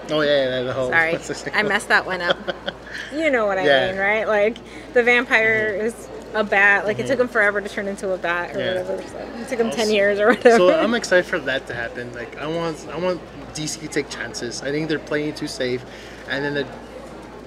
Oh 0.10 0.22
yeah, 0.22 0.58
yeah 0.60 0.63
the 0.63 0.74
whole. 0.74 0.89
sorry, 0.89 1.12
what's 1.13 1.28
his 1.28 1.46
name? 1.46 1.56
I 1.56 1.63
messed 1.63 1.88
that 1.89 2.06
one 2.06 2.22
up. 2.22 2.38
You 3.13 3.30
know 3.30 3.46
what 3.46 3.58
I 3.58 3.65
Yeah. 3.65 3.91
mean, 3.91 3.98
right? 4.00 4.28
Like, 4.28 4.58
the 4.93 5.02
vampire 5.02 5.70
is 5.82 6.10
a 6.34 6.43
bat. 6.43 6.86
Like, 6.86 7.00
it 7.00 7.08
took 7.08 7.20
him 7.20 7.28
forever 7.30 7.62
to 7.62 7.70
turn 7.70 7.88
into 7.88 8.12
a 8.12 8.17
bat 8.17 8.50
or 8.54 8.60
Mm-hmm. 8.60 8.60
Yeah. 8.60 8.84
whatever. 8.84 9.02
So 9.08 9.41
it 9.43 9.48
took 9.50 9.60
him 9.60 9.70
10 9.72 9.89
years 9.91 10.20
or 10.20 10.28
whatever. 10.30 10.58
So 10.58 10.78
I'm 10.78 10.93
excited 11.02 11.26
for 11.26 11.39
that 11.39 11.67
to 11.67 11.74
happen. 11.74 12.12
Like 12.13 12.38
I 12.38 12.48
want, 12.48 12.86
I 12.91 12.98
want 13.00 13.22
DC 13.54 13.80
to 13.82 13.88
take 13.88 14.10
chances. 14.10 14.62
I 14.62 14.72
think 14.72 14.89
they're 14.89 15.00
playing 15.00 15.36
too 15.36 15.48
safe, 15.48 15.86
and 16.30 16.43
then 16.43 16.54
the, 16.56 16.67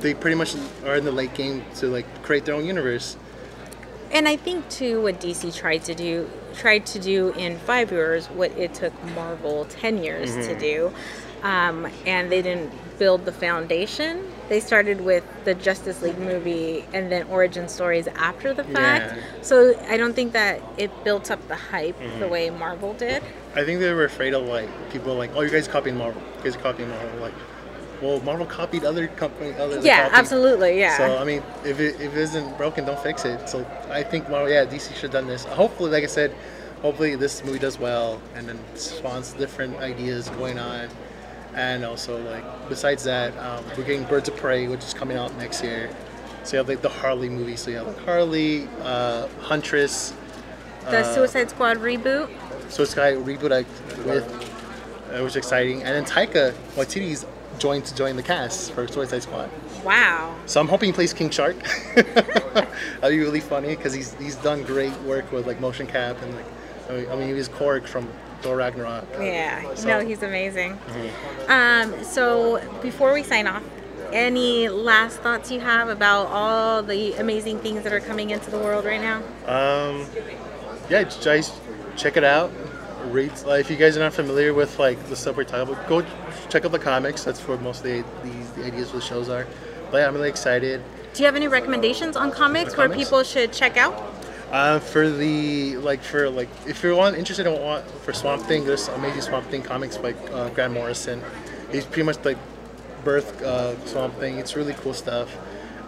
they 0.01 0.15
pretty 0.15 0.37
much 0.37 0.55
are 0.87 0.97
in 0.97 1.05
the 1.05 1.13
late 1.13 1.35
game 1.35 1.63
to 1.77 1.89
like 1.89 2.07
create 2.23 2.45
their 2.47 2.55
own 2.55 2.65
universe. 2.65 3.17
And 4.13 4.27
I 4.27 4.37
think 4.37 4.69
too, 4.71 5.03
what 5.03 5.21
DC 5.21 5.55
tried 5.55 5.85
to 5.85 5.95
do, 5.95 6.29
tried 6.55 6.87
to 6.87 6.99
do 6.99 7.31
in 7.37 7.59
five 7.59 7.93
years, 7.93 8.27
what 8.29 8.51
it 8.53 8.73
took 8.75 8.93
Marvel 9.15 9.67
ten 9.67 10.03
years 10.03 10.31
Mm-hmm. 10.37 10.49
to 10.49 10.59
do, 10.59 10.93
um, 11.43 11.89
and 12.07 12.31
they 12.31 12.43
didn't 12.43 12.71
build 12.99 13.25
the 13.25 13.33
foundation. 13.33 14.25
They 14.49 14.61
started 14.61 15.01
with 15.01 15.25
the 15.45 15.55
Justice 15.55 16.03
League 16.03 16.19
movie 16.19 16.85
and 16.93 17.11
then 17.11 17.27
origin 17.29 17.69
stories 17.69 18.09
after 18.09 18.53
the 18.53 18.65
fact. 18.65 19.15
Yeah. 19.17 19.23
So 19.43 19.79
I 19.89 19.97
don't 19.97 20.13
think 20.15 20.33
that 20.33 20.61
it 20.77 20.91
built 21.05 21.31
up 21.31 21.47
the 21.49 21.55
hype 21.57 21.99
the 21.99 22.05
Mm-hmm. 22.05 22.31
way 22.31 22.51
Marvel 22.51 22.93
did. 22.95 23.23
I 23.55 23.65
think 23.65 23.81
they 23.81 23.93
were 23.93 24.05
afraid 24.05 24.35
of 24.35 24.47
like 24.47 24.69
people 24.93 25.15
like, 25.15 25.31
oh, 25.35 25.41
you 25.43 25.51
guys 25.51 25.67
copying 25.69 25.97
Marvel. 25.97 26.21
You 26.39 26.45
guys 26.45 26.57
are 26.57 26.61
copying 26.61 26.89
Marvel. 26.91 27.21
Like, 27.21 27.35
well, 28.03 28.21
Marvel 28.21 28.45
copied 28.47 28.85
other 28.85 29.07
company. 29.09 29.53
Other 29.55 29.81
Yeah, 29.81 30.05
copied. 30.05 30.19
absolutely. 30.19 30.79
Yeah. 30.79 30.97
So 30.97 31.17
I 31.19 31.25
mean, 31.25 31.43
if 31.65 31.79
it, 31.81 32.01
if 32.01 32.13
it 32.13 32.19
isn't 32.19 32.57
broken, 32.59 32.85
don't 32.85 32.99
fix 33.01 33.25
it. 33.25 33.49
So 33.49 33.65
I 33.91 34.03
think, 34.03 34.29
Marvel, 34.29 34.51
yeah, 34.51 34.65
DC 34.67 34.93
should 34.95 35.03
have 35.03 35.11
done 35.13 35.27
this. 35.27 35.45
Hopefully, 35.45 35.91
like 35.91 36.03
I 36.05 36.09
said, 36.09 36.35
hopefully 36.83 37.15
this 37.15 37.45
movie 37.45 37.59
does 37.59 37.79
well 37.79 38.21
and 38.35 38.49
then 38.49 38.59
spawns 38.75 39.33
different 39.35 39.77
ideas 39.79 40.29
going 40.31 40.59
on. 40.59 40.89
And 41.55 41.85
also, 41.85 42.23
like 42.23 42.45
besides 42.69 43.05
that, 43.05 43.37
um, 43.39 43.65
we're 43.77 43.85
getting 43.85 44.05
Birds 44.05 44.29
of 44.29 44.37
Prey, 44.37 44.69
which 44.69 44.85
is 44.85 44.95
coming 44.95 45.17
out 45.17 45.37
next 45.37 45.63
year. 45.63 45.91
So 46.45 46.53
you 46.53 46.59
have 46.59 46.69
like 46.69 46.83
the 46.83 46.89
Harley 46.89 47.29
movie. 47.29 47.57
So 47.57 47.71
you 47.71 47.79
have 47.79 47.87
like 47.87 48.05
Harley, 48.05 48.69
uh, 48.83 49.29
Huntress, 49.41 50.15
the 50.85 51.01
uh, 51.01 51.15
Suicide 51.15 51.51
Squad 51.51 51.79
reboot. 51.79 52.29
got 52.95 53.15
reboot 53.25 53.51
like, 53.51 53.67
with, 54.07 54.25
uh, 55.13 55.23
which 55.23 55.33
is 55.33 55.37
exciting. 55.37 55.83
And 55.83 55.95
then 55.95 56.05
Taika 56.05 56.53
Waititi's 56.75 57.27
joined 57.59 57.85
to 57.85 57.95
join 57.95 58.17
the 58.17 58.23
cast 58.23 58.73
for 58.73 58.89
Suicide 58.89 59.23
Squad. 59.23 59.51
Wow. 59.85 60.35
So 60.47 60.61
I'm 60.61 60.69
hoping 60.69 60.89
he 60.89 60.93
plays 60.93 61.13
King 61.13 61.31
Shark. 61.31 61.57
That'd 61.95 62.69
be 63.11 63.19
really 63.19 63.41
funny 63.41 63.77
because 63.77 63.93
he's 63.93 64.15
he's 64.15 64.37
done 64.37 64.63
great 64.63 64.97
work 65.03 65.31
with 65.33 65.47
like 65.47 65.61
motion 65.61 65.87
cap 65.87 66.17
and 66.23 66.35
like 66.35 66.45
I 66.89 66.93
mean, 66.93 67.11
I 67.11 67.17
mean 67.17 67.27
he 67.29 67.35
was 67.35 67.49
Korg 67.49 67.87
from 67.87 68.09
Thor 68.43 68.57
Ragnarok. 68.57 69.05
Yeah, 69.21 69.75
So- 69.75 69.89
no, 69.89 70.01
he's 70.01 70.23
amazing. 70.23 70.79
Um, 71.49 72.03
so 72.03 72.61
before 72.83 73.13
we 73.13 73.23
sign 73.23 73.47
off, 73.47 73.63
any 74.13 74.69
last 74.69 75.21
thoughts 75.21 75.51
you 75.51 75.61
have 75.61 75.89
about 75.89 76.27
all 76.29 76.83
the 76.83 77.15
amazing 77.15 77.59
things 77.61 77.85
that 77.85 77.93
are 77.93 78.01
coming 78.01 78.31
into 78.31 78.51
the 78.51 78.59
world 78.59 78.85
right 78.85 79.01
now? 79.01 79.19
Um, 79.47 80.07
yeah, 80.89 81.05
guys, 81.23 81.53
check 81.97 82.17
it 82.17 82.25
out. 82.25 82.51
Read 83.11 83.33
like, 83.47 83.61
if 83.61 83.71
you 83.71 83.77
guys 83.77 83.97
are 83.97 84.01
not 84.01 84.13
familiar 84.13 84.53
with 84.53 84.79
like 84.79 85.03
the 85.09 85.17
stuff 85.17 85.37
we're 85.37 85.45
talking 85.45 85.73
about, 85.73 85.89
go 85.89 86.05
check 86.49 86.65
out 86.65 86.73
the 86.73 86.79
comics. 86.79 87.25
That's 87.25 87.41
where 87.47 87.57
most 87.59 87.79
of 87.79 87.85
the, 87.85 88.05
the, 88.23 88.61
the 88.61 88.67
ideas 88.67 88.91
for 88.91 88.97
the 88.97 89.03
shows 89.03 89.29
are. 89.29 89.47
But 89.91 89.99
yeah, 89.99 90.09
I'm 90.09 90.15
really 90.15 90.29
excited. 90.29 90.83
Do 91.15 91.23
you 91.23 91.27
have 91.27 91.35
any 91.37 91.49
recommendations 91.49 92.17
on 92.17 92.31
comics 92.31 92.77
where 92.77 92.89
comics? 92.89 93.05
people 93.09 93.23
should 93.23 93.53
check 93.53 93.77
out? 93.77 93.95
Uh, 94.51 94.81
for 94.81 95.09
the 95.09 95.77
like 95.77 96.03
for 96.03 96.29
like 96.29 96.49
if 96.67 96.83
you're 96.83 96.97
one 96.97 97.15
interested 97.15 97.47
in 97.47 97.61
want 97.61 97.89
for 98.03 98.13
Swamp 98.13 98.43
Thing, 98.43 98.65
there's 98.65 98.89
amazing 98.89 99.23
Swamp 99.23 99.47
Thing 99.47 99.63
comics 99.63 99.97
by 99.97 100.13
uh, 100.13 100.49
Grant 100.51 100.73
Morrison. 100.73 101.23
He's 101.71 101.85
pretty 101.85 102.03
much 102.03 102.25
like 102.25 102.39
birth 103.05 103.41
uh, 103.43 103.79
Swamp 103.87 104.19
Thing. 104.19 104.39
It's 104.39 104.57
really 104.57 104.75
cool 104.75 104.95
stuff. 104.95 105.37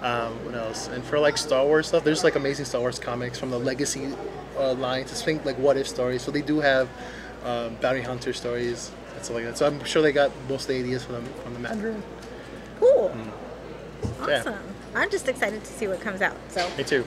Um, 0.01 0.44
what 0.44 0.55
else? 0.55 0.88
And 0.88 1.03
for 1.03 1.18
like 1.18 1.38
Star 1.38 1.64
Wars 1.64 1.88
stuff, 1.88 2.05
there's 2.05 2.22
like 2.22 2.37
amazing 2.37 2.64
Star 2.64 2.81
Wars 2.81 2.98
comics 3.01 3.38
from 3.38 3.51
the 3.51 3.59
Legacy 3.59 4.12
uh, 4.57 4.75
line 4.75 5.05
to 5.07 5.14
think 5.14 5.44
like 5.44 5.59
what 5.59 5.77
if 5.77 5.88
stories. 5.88 6.22
So 6.22 6.31
they 6.31 6.42
do 6.42 6.61
have 6.61 6.88
um, 7.44 7.77
bounty 7.81 8.01
hunter 8.01 8.33
stories 8.33 8.92
and 9.14 9.25
stuff 9.25 9.35
like 9.35 9.44
that. 9.44 9.59
So 9.59 9.66
I'm 9.66 9.85
sure 9.85 10.03
they 10.03 10.12
got 10.12 10.31
most 10.48 10.62
of 10.62 10.68
the 10.68 10.79
ideas 10.79 11.03
from 11.05 11.16
the 11.16 11.31
from 11.42 11.55
the 11.55 11.61
Mandarin. 11.61 12.03
Cool. 12.79 13.12
Yeah. 14.27 14.40
Awesome. 14.40 14.59
I'm 14.94 15.11
just 15.11 15.29
excited 15.29 15.64
to 15.64 15.72
see 15.72 15.88
what 15.88 16.01
comes 16.01 16.20
out. 16.22 16.37
So 16.48 16.68
Me 16.77 16.85
too. 16.85 17.05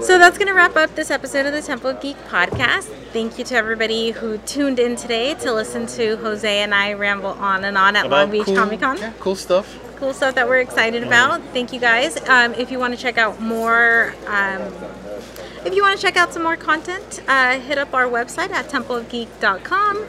So 0.00 0.18
that's 0.18 0.36
going 0.38 0.48
to 0.48 0.54
wrap 0.54 0.76
up 0.76 0.94
this 0.94 1.10
episode 1.10 1.46
of 1.46 1.52
the 1.52 1.62
Temple 1.62 1.90
of 1.90 2.00
Geek 2.00 2.16
podcast. 2.28 2.84
Thank 3.12 3.38
you 3.38 3.44
to 3.46 3.54
everybody 3.56 4.10
who 4.10 4.38
tuned 4.38 4.78
in 4.78 4.96
today 4.96 5.34
to 5.34 5.52
listen 5.52 5.86
to 5.88 6.16
Jose 6.18 6.58
and 6.60 6.74
I 6.74 6.92
ramble 6.94 7.30
on 7.30 7.64
and 7.64 7.76
on 7.76 7.96
at 7.96 8.08
Long 8.08 8.30
Beach 8.30 8.44
cool, 8.46 8.54
Comic 8.56 8.80
Con. 8.80 8.98
Yeah, 8.98 9.12
cool 9.20 9.34
stuff. 9.36 9.78
Cool 9.96 10.12
stuff 10.14 10.34
that 10.34 10.48
we're 10.48 10.60
excited 10.60 11.02
about. 11.02 11.40
Thank 11.52 11.72
you 11.72 11.80
guys. 11.80 12.16
Um, 12.28 12.54
if 12.54 12.70
you 12.70 12.78
want 12.78 12.94
to 12.94 13.00
check 13.00 13.18
out 13.18 13.40
more, 13.40 14.14
um, 14.26 14.62
if 15.64 15.74
you 15.74 15.82
want 15.82 15.96
to 15.96 16.02
check 16.02 16.16
out 16.16 16.32
some 16.32 16.42
more 16.42 16.56
content, 16.56 17.22
uh, 17.28 17.58
hit 17.60 17.78
up 17.78 17.92
our 17.94 18.04
website 18.06 18.50
at 18.50 18.68
templeofgeek.com. 18.68 20.06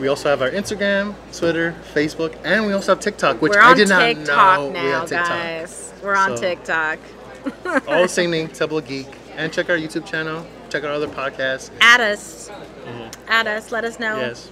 We 0.00 0.06
also 0.08 0.28
have 0.28 0.42
our 0.42 0.50
Instagram, 0.50 1.14
Twitter, 1.36 1.74
Facebook, 1.92 2.36
and 2.44 2.66
we 2.66 2.72
also 2.72 2.92
have 2.92 3.00
TikTok, 3.00 3.42
which 3.42 3.56
I 3.56 3.70
on 3.70 3.76
did 3.76 3.88
not 3.88 4.00
TikTok 4.06 4.58
know 4.60 4.66
we 4.68 4.72
now, 4.74 5.00
had 5.00 5.08
TikTok. 5.08 5.28
guys. 5.28 5.92
We're 6.02 6.14
on 6.14 6.36
So- 6.36 6.42
TikTok. 6.42 6.98
All 7.88 8.02
the 8.02 8.08
same 8.08 8.30
name, 8.30 8.50
of 8.60 8.86
Geek. 8.86 9.06
And 9.36 9.52
check 9.52 9.70
our 9.70 9.76
YouTube 9.76 10.04
channel. 10.06 10.44
Check 10.70 10.82
out 10.84 10.90
our 10.90 10.94
other 10.96 11.08
podcasts. 11.08 11.70
At 11.80 12.00
us. 12.00 12.50
at 13.28 13.46
us. 13.46 13.70
Let 13.72 13.84
us 13.84 13.98
know 13.98 14.16
Mm-hmm. 14.16 14.20
Yes. 14.20 14.48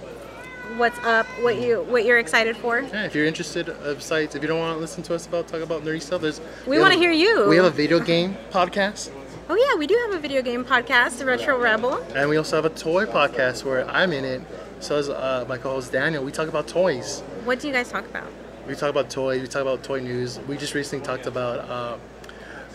what's 0.77 0.97
up, 0.99 1.25
what 1.41 1.57
you 1.61 1.81
what 1.83 2.05
you're 2.05 2.19
excited 2.19 2.55
for. 2.57 2.81
Yeah, 2.81 3.05
if 3.05 3.15
you're 3.15 3.25
interested 3.25 3.69
of 3.69 4.01
sites, 4.01 4.35
if 4.35 4.41
you 4.41 4.47
don't 4.47 4.59
want 4.59 4.75
to 4.75 4.79
listen 4.79 5.03
to 5.03 5.15
us 5.15 5.25
about 5.27 5.47
talk 5.47 5.61
about 5.61 5.83
nerdy 5.83 6.01
stuff, 6.01 6.21
there's 6.21 6.39
We 6.65 6.75
have 6.75 6.83
wanna 6.83 6.95
hear 6.95 7.11
you. 7.11 7.47
We 7.49 7.55
have 7.57 7.65
a 7.65 7.69
video 7.71 7.99
game 7.99 8.35
podcast, 8.51 9.11
Oh 9.49 9.55
yeah, 9.55 9.77
we 9.79 9.87
do 9.87 9.95
have 10.05 10.13
a 10.13 10.19
video 10.19 10.41
game 10.41 10.65
podcast, 10.65 11.25
Retro 11.25 11.57
Rebel. 11.59 12.03
and 12.15 12.29
we 12.29 12.35
also 12.37 12.55
have 12.57 12.65
a 12.65 12.69
toy 12.69 13.05
podcast 13.05 13.63
where 13.63 13.89
I'm 13.89 14.11
in 14.11 14.25
it. 14.25 14.41
So 14.79 14.97
is 14.97 15.09
uh, 15.09 15.45
my 15.47 15.57
co-host 15.57 15.91
Daniel. 15.91 16.23
We 16.23 16.31
talk 16.31 16.49
about 16.49 16.67
toys. 16.67 17.21
What 17.45 17.59
do 17.59 17.67
you 17.67 17.73
guys 17.73 17.89
talk 17.89 18.05
about? 18.05 18.27
We 18.67 18.75
talk 18.75 18.89
about 18.89 19.09
toys. 19.09 19.41
We 19.41 19.47
talk 19.47 19.61
about 19.61 19.83
toy 19.83 20.01
news. 20.01 20.39
We 20.47 20.57
just 20.57 20.73
recently 20.75 21.05
talked 21.05 21.25
about 21.27 21.59
uh, 21.69 21.97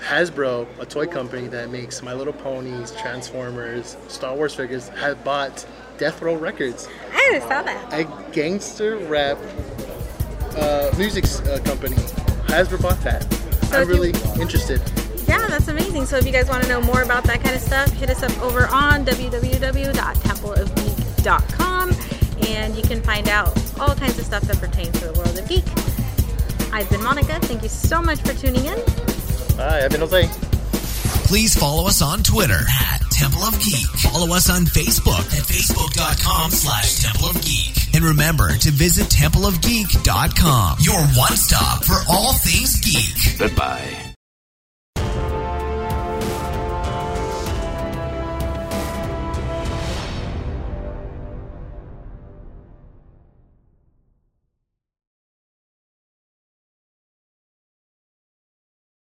Hasbro, 0.03 0.67
a 0.81 0.87
toy 0.87 1.07
company 1.07 1.47
that 1.49 1.71
makes 1.71 2.03
My 2.03 2.13
Little 2.13 2.33
Ponies, 2.33 2.91
Transformers, 2.93 3.97
Star 4.09 4.35
Wars 4.35 4.55
figures, 4.55 4.89
have 4.91 5.23
bought 5.25 5.65
Death 5.99 6.21
Row 6.21 6.35
Records, 6.37 6.89
I 7.13 7.39
saw 7.41 7.63
that. 7.63 7.93
a 7.93 8.05
gangster 8.33 8.97
rap 8.99 9.39
uh, 10.57 10.91
music 10.99 11.25
uh, 11.49 11.59
company. 11.61 11.97
Hasbro 12.47 12.83
bought 12.83 13.01
that. 13.03 13.23
So 13.33 13.77
I'm 13.77 13.83
if 13.83 13.89
you- 13.89 13.95
really 13.95 14.13
interested. 14.41 14.81
Yeah, 15.29 15.47
that's 15.47 15.69
amazing. 15.69 16.05
So 16.07 16.17
if 16.19 16.27
you 16.27 16.33
guys 16.33 16.49
want 16.49 16.63
to 16.65 16.69
know 16.69 16.81
more 16.83 17.03
about 17.03 17.23
that 17.25 17.41
kind 17.43 17.55
of 17.55 17.63
stuff, 17.63 17.91
hit 17.93 18.11
us 18.11 18.23
up 18.23 18.37
over 18.43 18.67
on 18.67 19.05
www.templeofgeek.com 19.07 21.91
and 22.49 22.77
you 22.77 22.83
can 22.83 23.01
find 23.03 23.29
out 23.29 23.57
all 23.81 23.95
kinds 23.95 24.19
of 24.19 24.27
stuff 24.27 24.43
that 24.43 24.59
pertains 24.59 24.99
to 25.01 25.07
the 25.07 25.13
world 25.19 25.39
of 25.39 25.49
geek. 25.49 25.65
I've 26.75 26.91
been 26.91 27.03
Monica. 27.03 27.39
Thank 27.41 27.63
you 27.63 27.69
so 27.71 28.03
much 28.03 28.21
for 28.21 28.35
tuning 28.35 28.67
in. 28.67 28.79
Hi, 29.63 29.85
I've 29.85 29.91
been 29.91 30.01
Jose. 30.01 30.29
Please 31.25 31.55
follow 31.55 31.87
us 31.87 32.03
on 32.03 32.23
Twitter 32.23 32.59
at 32.59 33.01
Temple 33.11 33.43
of 33.43 33.59
Geek. 33.61 33.87
Follow 34.11 34.35
us 34.35 34.51
on 34.51 34.63
Facebook 34.67 35.25
at 35.33 35.45
facebook.com 35.45 36.51
slash 36.51 37.03
Temple 37.03 37.31
of 37.31 37.41
Geek. 37.43 37.95
And 37.95 38.05
remember 38.05 38.57
to 38.57 38.71
visit 38.71 39.09
Temple 39.09 39.47
of 39.47 39.55
templeofgeek.com, 39.55 40.79
your 40.81 41.01
one 41.17 41.37
stop 41.37 41.85
for 41.85 41.97
all 42.11 42.33
things 42.35 42.81
geek. 42.81 43.39
Goodbye. 43.39 44.12